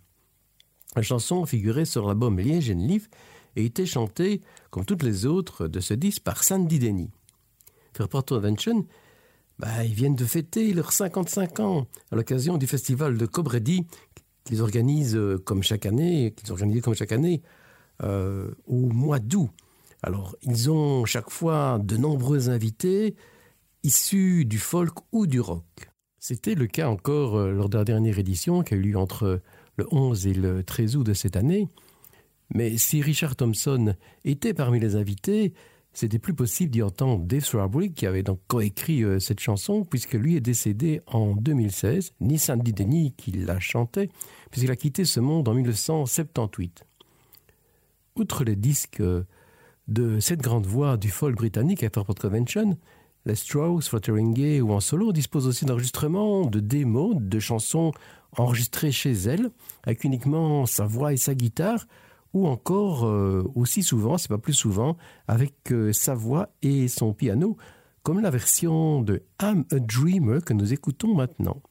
[0.96, 3.10] La chanson figurait sur l'album Liège and Leaf
[3.58, 7.12] et était chantée, comme toutes les autres de ce disque, par Sandy Denny.
[7.94, 8.86] Fairport Convention,
[9.60, 13.86] bah, ils viennent de fêter leurs 55 ans à l'occasion du festival de Cobretti
[14.44, 17.42] euh, qu'ils organisent comme chaque année, qu'ils comme chaque année
[18.02, 19.50] au mois d'août.
[20.02, 23.16] Alors, ils ont chaque fois de nombreux invités
[23.84, 25.90] issus du folk ou du rock.
[26.20, 29.42] C'était le cas encore euh, lors de la dernière édition qui a eu lieu entre
[29.76, 31.68] le 11 et le 13 août de cette année.
[32.54, 35.54] Mais si Richard Thompson était parmi les invités,
[35.94, 40.14] c'était plus possible d'y entendre Dave Swarbrick qui avait donc coécrit euh, cette chanson puisque
[40.14, 44.10] lui est décédé en 2016, ni Sandy Denny qui la chantait
[44.50, 46.84] puisqu'il a quitté ce monde en 1978.
[48.16, 49.24] Outre les disques euh,
[49.88, 52.78] de cette grande voix du folk britannique à Fairport Convention,
[53.26, 57.92] les Strauss, Fotheringay ou en solo disposent aussi d'enregistrements, de démos, de chansons
[58.36, 59.50] enregistrées chez elle,
[59.84, 61.86] avec uniquement sa voix et sa guitare,
[62.34, 64.98] ou encore euh, aussi souvent, c'est pas plus souvent,
[65.28, 67.58] avec euh, sa voix et son piano,
[68.02, 71.62] comme la version de I'm a Dreamer que nous écoutons maintenant.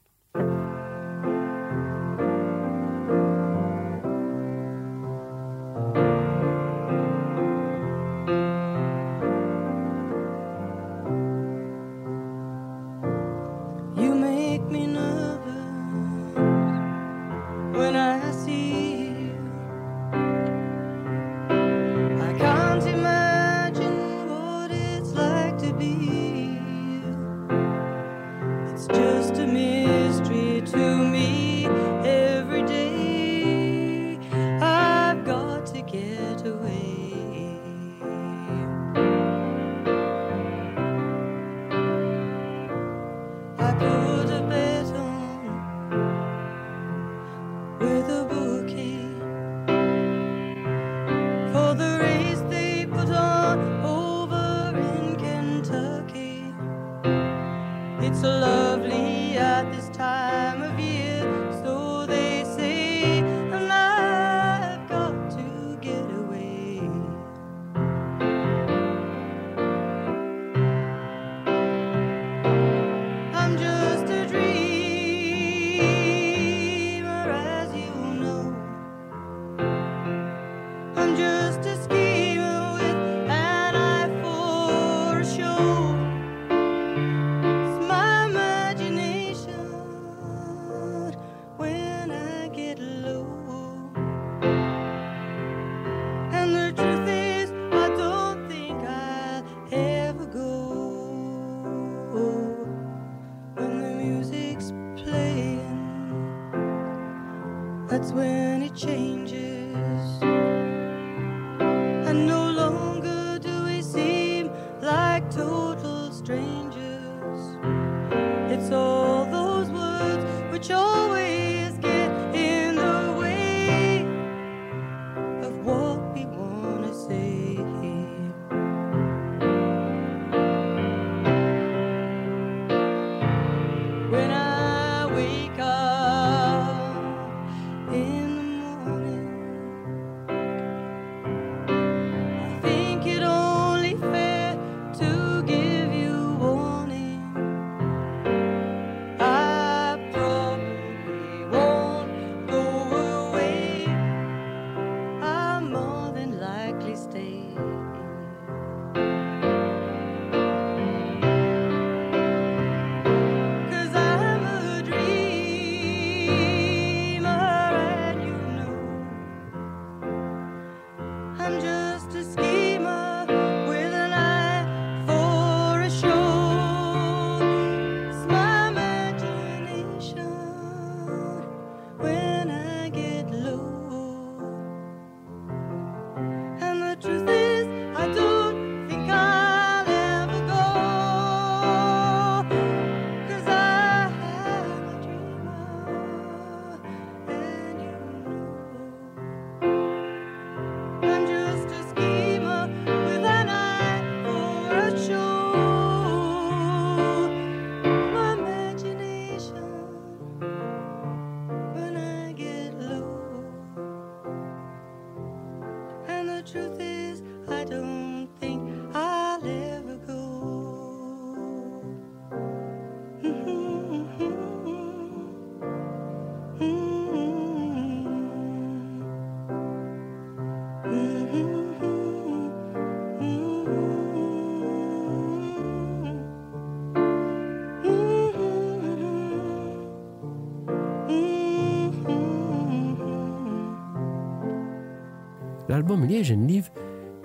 [245.73, 246.69] L'album Liège and Live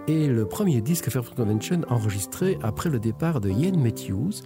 [0.07, 4.41] est le premier disque Fairfield Convention enregistré après le départ de Ian Matthews,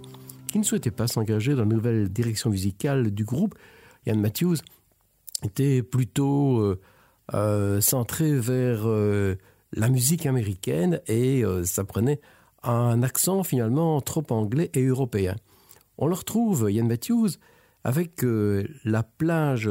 [0.51, 3.55] qui ne souhaitait pas s'engager dans la nouvelle direction musicale du groupe.
[4.05, 4.57] Ian Matthews
[5.45, 6.81] était plutôt euh,
[7.33, 9.35] euh, centré vers euh,
[9.71, 12.19] la musique américaine et ça prenait
[12.61, 15.37] un accent finalement trop anglais et européen.
[15.97, 17.29] On le retrouve, Ian Matthews,
[17.85, 18.25] avec
[18.83, 19.69] la plage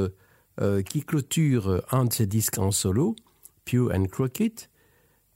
[0.87, 3.15] qui clôture un de ses disques en solo,
[3.65, 4.71] Pew and Crockett,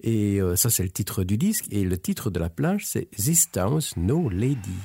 [0.00, 3.10] et euh, ça c'est le titre du disque, et le titre de la plage c'est
[3.10, 4.78] This Town's No Lady.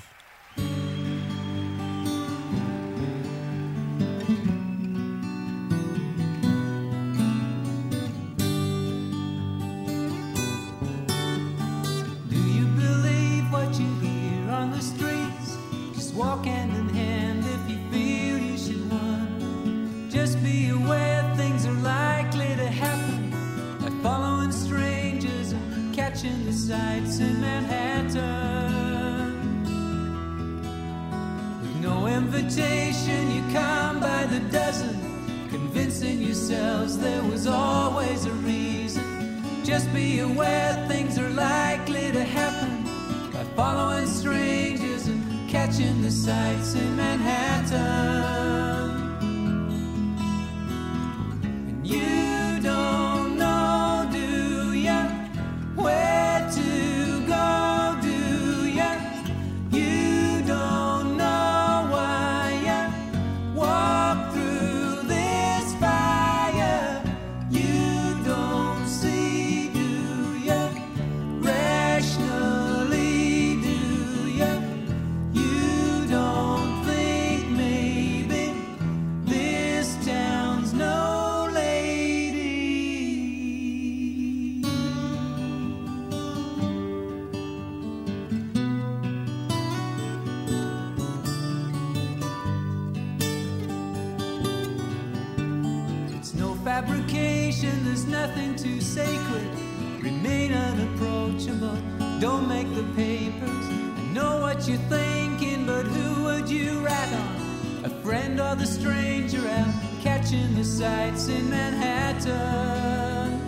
[32.58, 39.44] No invitation, you come by the dozen, convincing yourselves there was always a reason.
[39.64, 42.84] Just be aware things are likely to happen
[43.32, 48.61] by following strangers and catching the sights in Manhattan.
[102.22, 103.66] Don't make the papers.
[103.98, 107.86] I know what you're thinking, but who would you rat on?
[107.86, 109.74] A friend or the stranger out
[110.04, 113.42] catching the sights in Manhattan?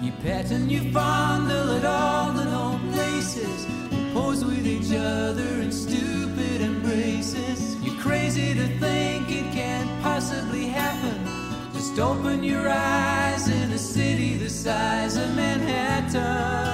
[0.00, 3.66] You pet and you fondle at all the known places.
[3.90, 7.82] You pose with each other in stupid embraces.
[7.82, 11.18] You're crazy to think it can't possibly happen.
[11.72, 13.73] Just open your eyes in a city the
[14.64, 16.73] size of Manhattan.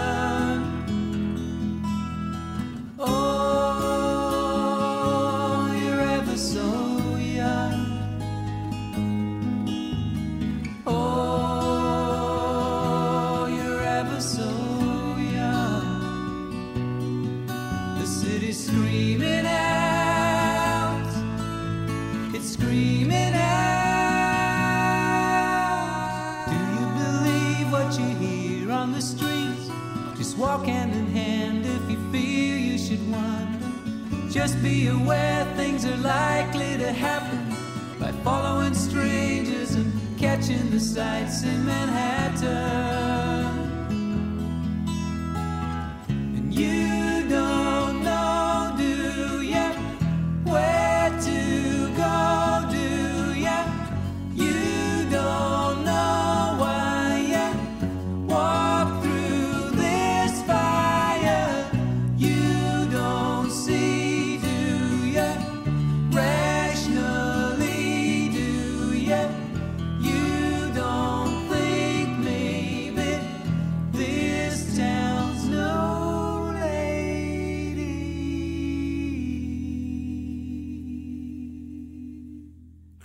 [32.90, 34.30] Should wander.
[34.30, 37.54] Just be aware things are likely to happen
[38.00, 43.29] by following strangers and catching the sights in Manhattan.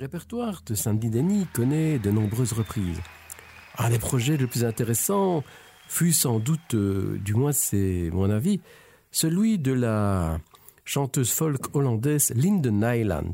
[0.05, 3.01] Répertoire de Sandy Denny connaît de nombreuses reprises.
[3.79, 5.43] Un des projets les plus intéressants
[5.87, 8.61] fut sans doute, euh, du moins c'est mon avis,
[9.09, 10.39] celui de la
[10.83, 13.33] chanteuse folk hollandaise Linden Nyland.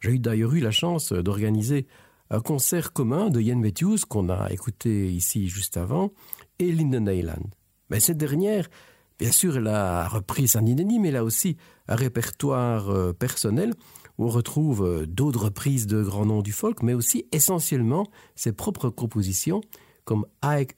[0.00, 1.86] J'ai eu d'ailleurs eu la chance d'organiser
[2.28, 6.12] un concert commun de Ian Matthews qu'on a écouté ici juste avant
[6.58, 7.48] et Linden Nyland.
[7.88, 8.68] Mais cette dernière,
[9.18, 11.56] bien sûr, elle a repris Denny, mais elle a aussi
[11.88, 13.74] un répertoire euh, personnel
[14.18, 18.52] où on retrouve euh, d'autres reprises de grands noms du folk, mais aussi essentiellement ses
[18.52, 19.60] propres compositions,
[20.04, 20.26] comme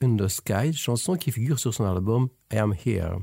[0.03, 3.17] in the Sky, chanson qui figure sur son album I Am Here.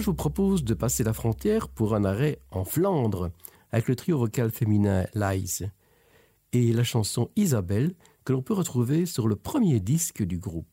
[0.00, 3.30] je vous propose de passer la frontière pour un arrêt en Flandre
[3.72, 5.62] avec le trio vocal féminin Lies
[6.52, 7.94] et la chanson Isabelle
[8.24, 10.66] que l'on peut retrouver sur le premier disque du groupe.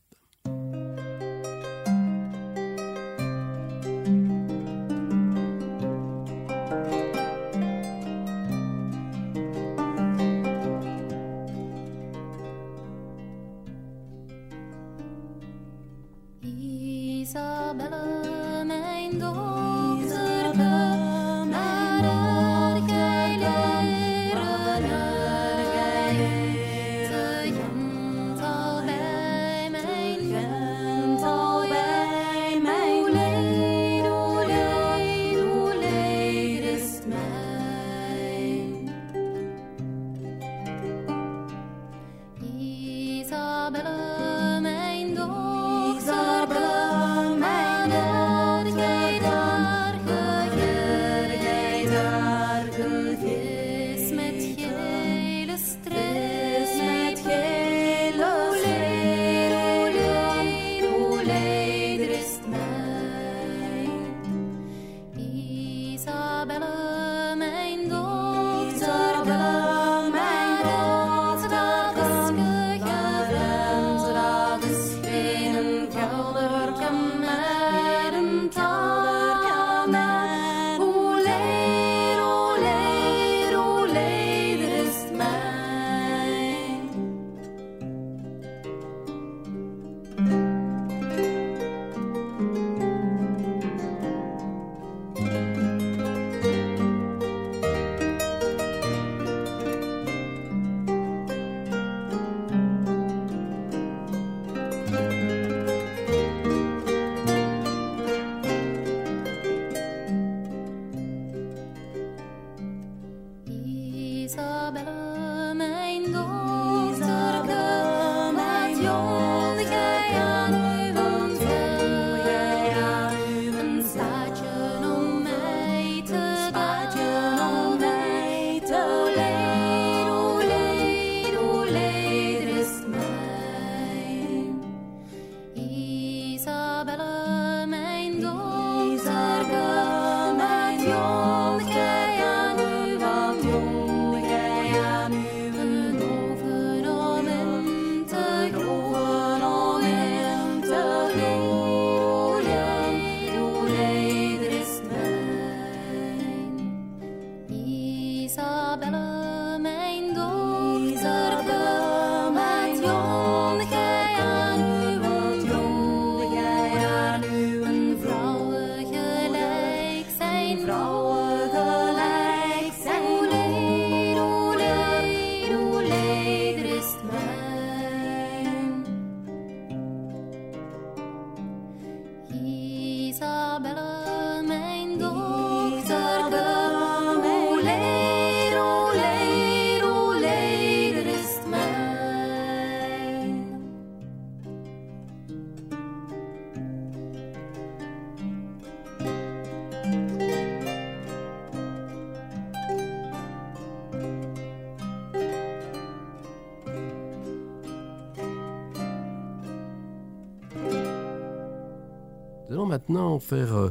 [213.20, 213.70] faire euh,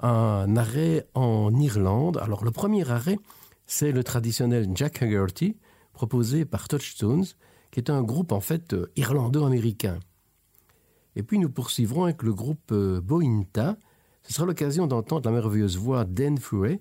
[0.00, 2.18] un arrêt en Irlande.
[2.22, 3.18] Alors le premier arrêt,
[3.66, 5.56] c'est le traditionnel Jack Haggerty,
[5.92, 7.24] proposé par Touchstones,
[7.70, 9.98] qui est un groupe en fait euh, irlando-américain.
[11.16, 13.76] Et puis nous poursuivrons avec le groupe euh, Bointa.
[14.22, 16.80] Ce sera l'occasion d'entendre la merveilleuse voix d'Anne Furet,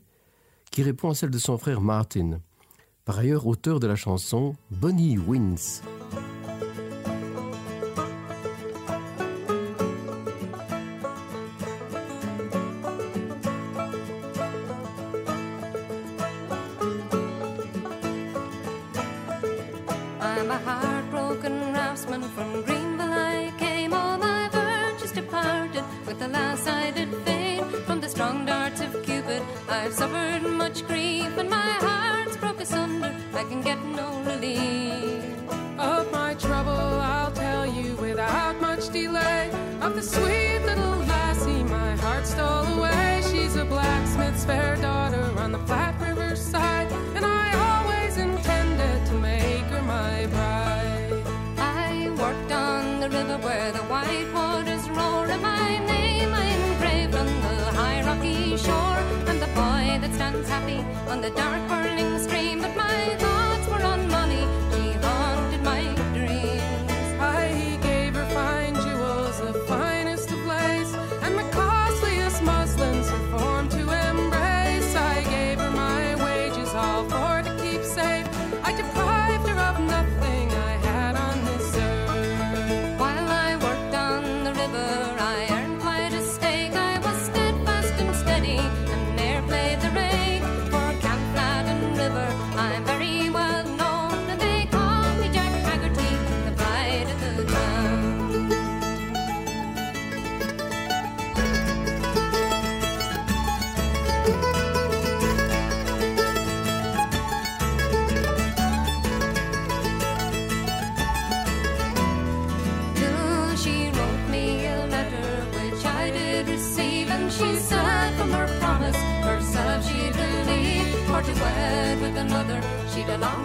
[0.72, 2.40] qui répond à celle de son frère Martin,
[3.06, 5.82] par ailleurs auteur de la chanson Bonnie Wins.
[53.90, 55.28] white waters roar.
[55.38, 59.00] My name I'm engraved on the high rocky shore.
[59.30, 60.80] And the boy that stands happy
[61.10, 61.62] on the dark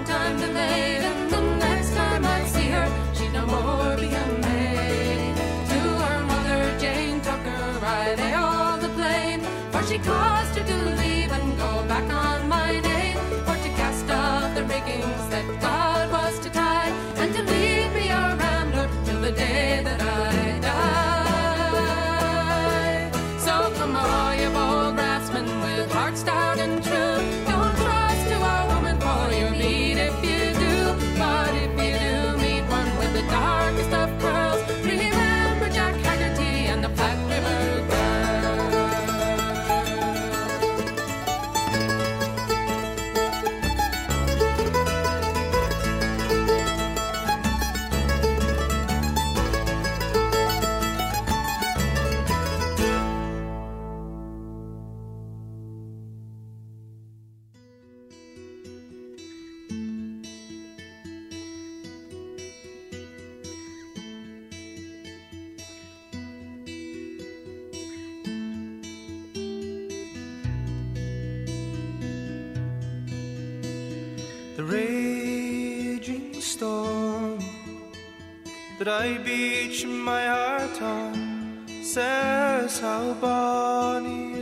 [0.08, 5.36] time to and the next time I see her, she'd no more be a maid.
[5.70, 9.40] To her mother, Jane Tucker, I lay all the blame,
[9.70, 10.37] for she caught.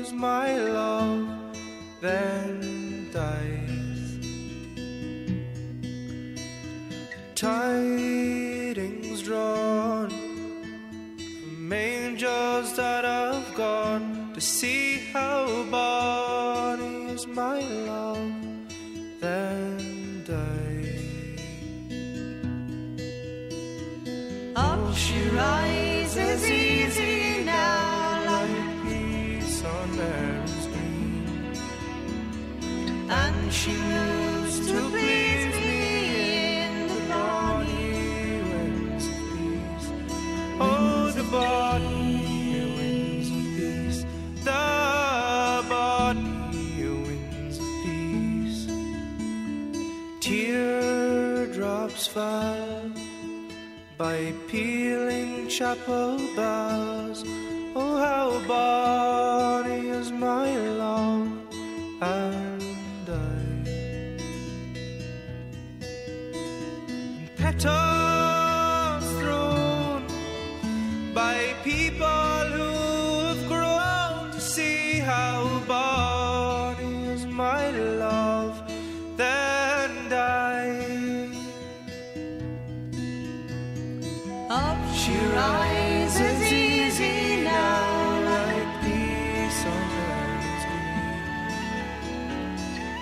[0.00, 1.28] Is my love,
[2.00, 4.18] then dies.
[7.34, 15.46] Tidings drawn from angels that have gone to see how
[52.16, 52.88] By
[54.48, 57.22] peeling chapel bells.
[57.74, 59.55] Oh, how bonny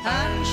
[0.05, 0.43] and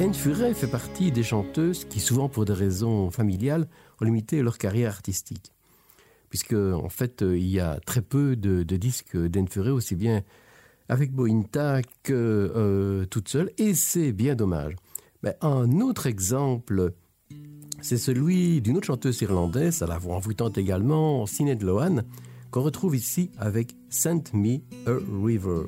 [0.00, 3.68] Anne Furet fait partie des chanteuses qui, souvent pour des raisons familiales,
[4.00, 5.52] ont limité leur carrière artistique.
[6.30, 10.22] Puisque, en fait, euh, il y a très peu de, disques d'Anne Furet, aussi bien
[10.88, 14.74] avec Bointa que euh, toute seule, et c'est bien dommage.
[15.22, 16.94] Mais un autre exemple,
[17.82, 22.04] c'est celui d'une autre chanteuse irlandaise, à la voix envoûtante également, Sinead Lohan,
[22.50, 25.66] qu'on retrouve ici avec Send Me a River.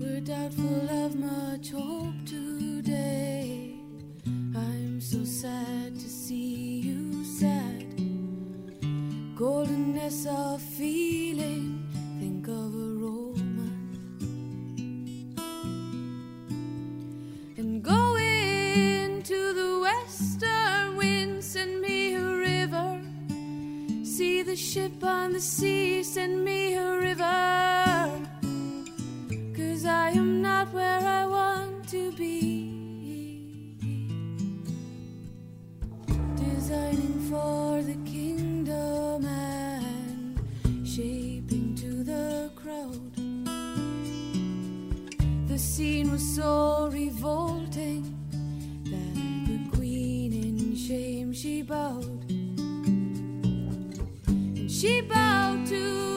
[0.00, 3.74] We're doubtful of much hope today.
[4.56, 7.84] I'm so sad to see you sad.
[9.36, 11.86] Goldenness of feeling,
[12.18, 13.76] think of a romance.
[17.58, 23.02] And go into the western wind, send me a river.
[24.02, 28.39] See the ship on the sea, send me a river.
[29.80, 32.68] Cause I am not where I want to be.
[36.36, 40.38] Designing for the kingdom and
[40.86, 43.14] shaping to the crowd.
[45.48, 48.02] The scene was so revolting
[48.84, 49.14] that
[49.46, 52.30] the queen in shame she bowed.
[54.28, 56.09] And she bowed to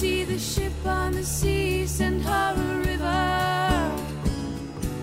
[0.00, 3.22] See the ship on the sea, send her a river.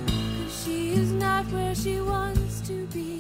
[0.08, 3.20] 'Cause she is not where she wants to be.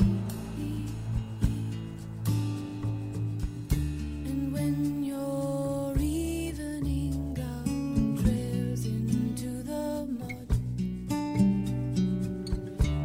[4.29, 10.49] And when your evening gown trails into the mud,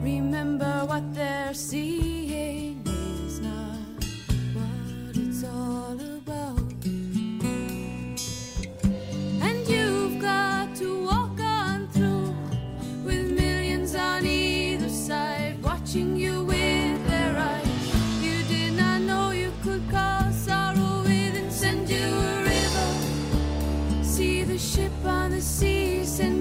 [0.03, 2.12] remember what they're seeing
[25.65, 26.32] on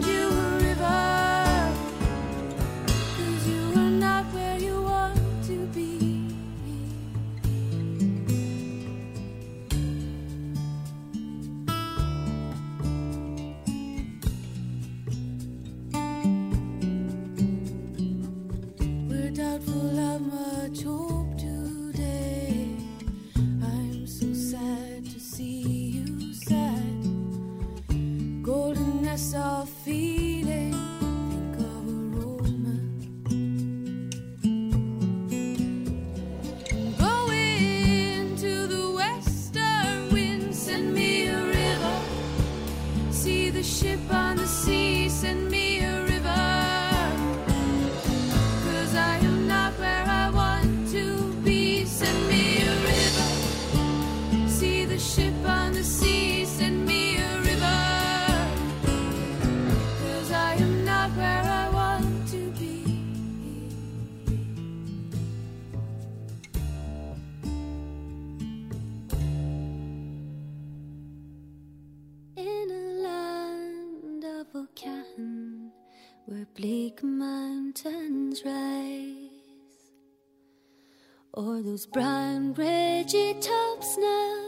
[81.72, 84.44] those brown ridgy tops now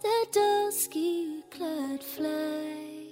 [0.00, 3.04] the dusky cloud fly,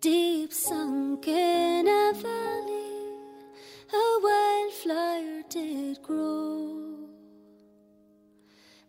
[0.00, 3.08] deep sunk in a valley,
[3.92, 7.08] a wildflower did grow.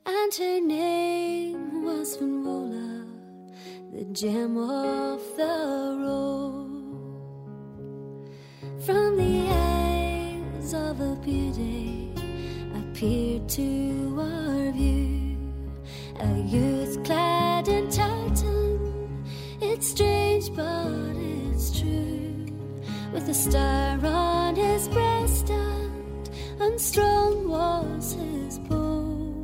[0.05, 3.07] And her name was Finvola,
[3.91, 6.69] the gem of the Roe.
[8.85, 12.02] From the eyes of a beauty
[13.03, 15.35] appeared to our view
[16.21, 19.25] a youth clad in tartan.
[19.59, 22.45] It's strange, but it's true.
[23.11, 26.29] With a star on his breast, and
[26.61, 29.35] unstrung was his bow.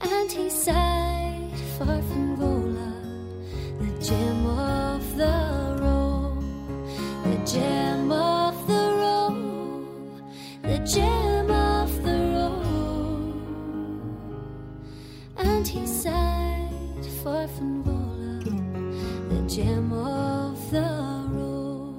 [0.00, 2.94] And he sighed far from Gola,
[3.80, 6.38] the gem of the Roe,
[7.24, 9.88] the gem of the Roe,
[10.62, 11.27] the gem
[17.24, 18.38] from Gola,
[19.28, 21.94] the gem of the Roe.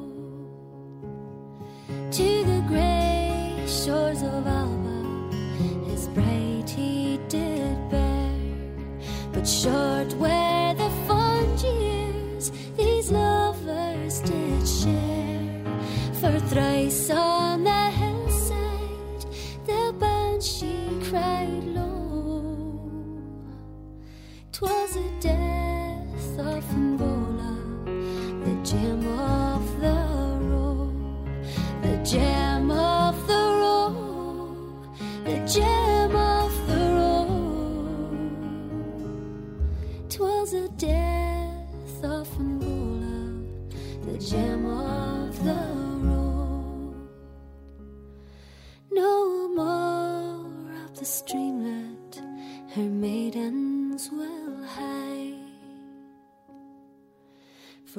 [2.11, 5.29] To the grey shores of Alba,
[5.89, 8.33] his bride he did bear.
[9.33, 10.58] But short were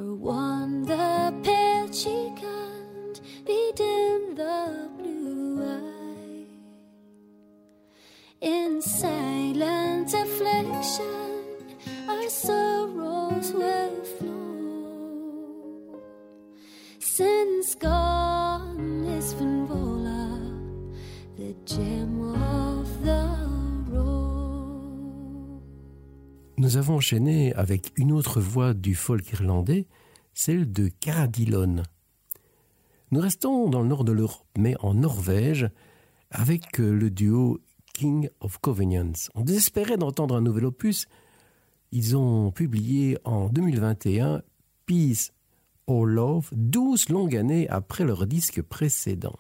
[0.01, 6.47] For one, the pale cheek and bedim the blue eye.
[8.41, 11.45] In silent affliction,
[12.09, 16.01] our sorrows will flow.
[16.99, 20.33] Since gone is Finvola,
[21.37, 22.10] the gem.
[26.61, 29.87] Nous avons enchaîné avec une autre voix du folk irlandais,
[30.35, 31.85] celle de Caradilon.
[33.13, 35.71] Nous restons dans le nord de l'Europe, mais en Norvège,
[36.31, 37.61] avec euh, le duo
[37.95, 39.31] King of Convenience.
[39.35, 41.07] On désespérait d'entendre un nouvel opus.
[41.93, 44.43] Ils ont publié en 2021
[44.85, 45.31] Peace
[45.87, 49.39] or Love, 12 longues années après leur disque précédent.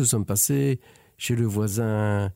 [0.00, 0.80] Nous sommes passés
[1.18, 2.32] chez le voisin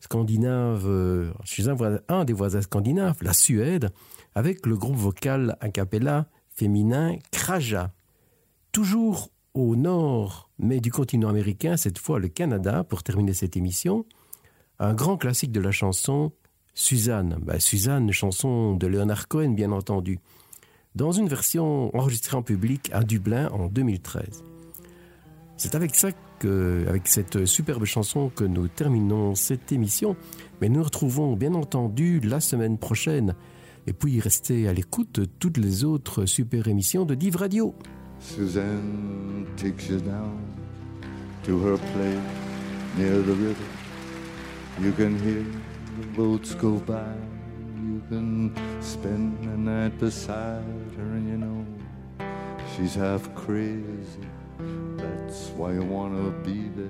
[0.00, 3.90] scandinave, euh, chez un, des voisins scandinaves, la Suède,
[4.34, 7.92] avec le groupe vocal a cappella féminin Kraja.
[8.72, 14.04] Toujours au nord, mais du continent américain, cette fois le Canada, pour terminer cette émission,
[14.78, 16.32] un grand classique de la chanson,
[16.74, 17.38] Suzanne.
[17.40, 20.20] Ben, Suzanne, chanson de Leonard Cohen, bien entendu,
[20.94, 24.44] dans une version enregistrée en public à Dublin en 2013.
[25.56, 30.16] C'est avec ça que, avec cette superbe chanson que nous terminons cette émission,
[30.60, 33.34] mais nous retrouvons bien entendu la semaine prochaine.
[33.86, 37.74] Et puis restez à l'écoute de toutes les autres super émissions de Div Radio.
[38.18, 40.38] Suzanne takes you down
[41.44, 42.18] to her place
[42.96, 43.54] near the river.
[44.82, 45.44] You can hear
[46.00, 47.14] the boats go by.
[47.76, 50.64] You can spend the night beside
[50.96, 51.64] her, and you know
[52.74, 54.26] she's half crazy.
[55.26, 56.86] That's why you wanna be there.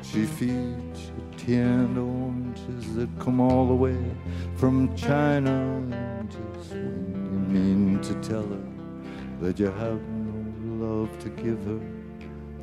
[0.00, 3.98] She feeds you tinned oranges that come all the way
[4.54, 5.50] from China.
[5.50, 8.68] And just when you mean to tell her
[9.40, 11.80] that you have no love to give her,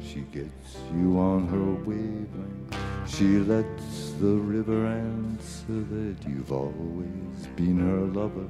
[0.01, 2.77] she gets you on her wavelength.
[3.05, 8.47] She lets the river answer that you've always been her lover.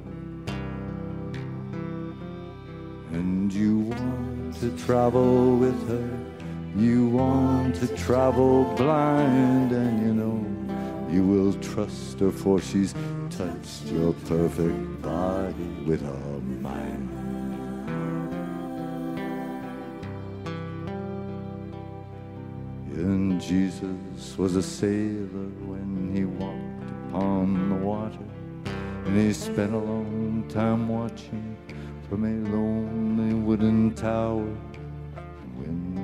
[3.10, 6.33] And you want to travel with her.
[6.76, 10.44] You want to travel blind, and you know
[11.08, 12.92] you will trust her, for she's
[13.30, 17.10] touched your perfect body with her mind.
[22.96, 28.18] And Jesus was a sailor when he walked upon the water,
[29.04, 31.56] and he spent a long time watching
[32.08, 34.56] from a lonely wooden tower.
[35.56, 35.93] When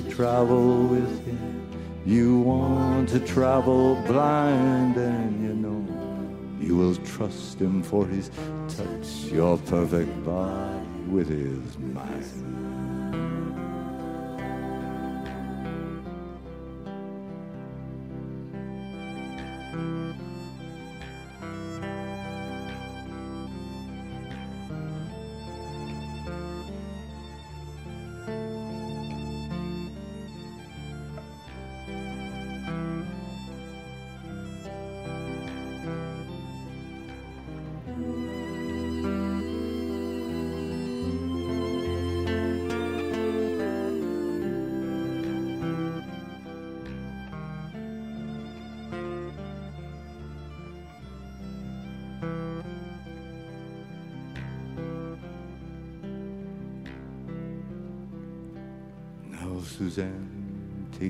[0.00, 1.68] To travel with him.
[2.06, 5.84] You want to travel blind, and you know
[6.60, 8.30] you will trust him for his
[8.68, 12.77] touch your perfect body with his mind.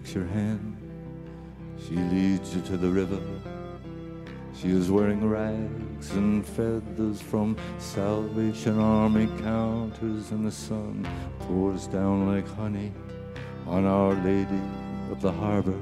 [0.08, 0.76] Takes your hand.
[1.86, 3.20] She leads you to the river.
[4.54, 11.06] She is wearing rags and feathers from Salvation Army counters, and the sun
[11.40, 12.92] pours down like honey
[13.66, 14.62] on Our Lady
[15.10, 15.78] of the Harbor.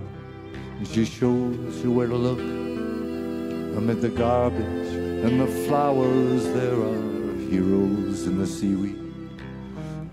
[0.79, 2.41] And she shows you where to look
[3.79, 4.93] amid the garbage
[5.25, 6.45] and the flowers.
[6.47, 8.99] There are heroes in the seaweed.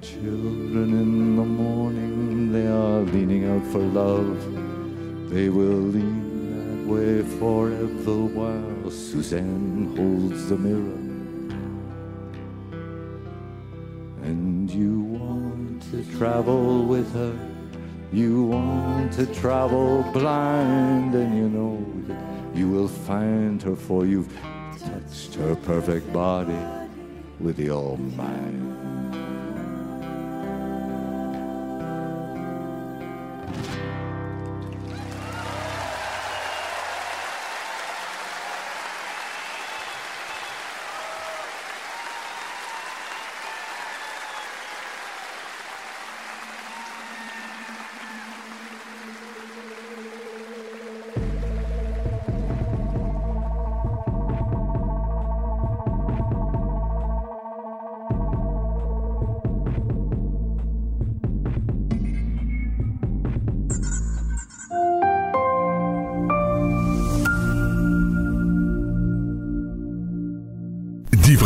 [0.02, 1.83] Children in the morning,
[3.14, 4.40] leaning out for love.
[5.30, 6.24] They will lean
[6.58, 11.00] that way forever while Suzanne holds the mirror.
[14.24, 17.38] And you want to travel with her.
[18.12, 24.36] You want to travel blind, and you know that you will find her, for you've
[24.80, 26.58] touched her perfect body
[27.40, 29.03] with your mind.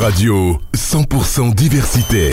[0.08, 2.32] Radio, 100% diversité.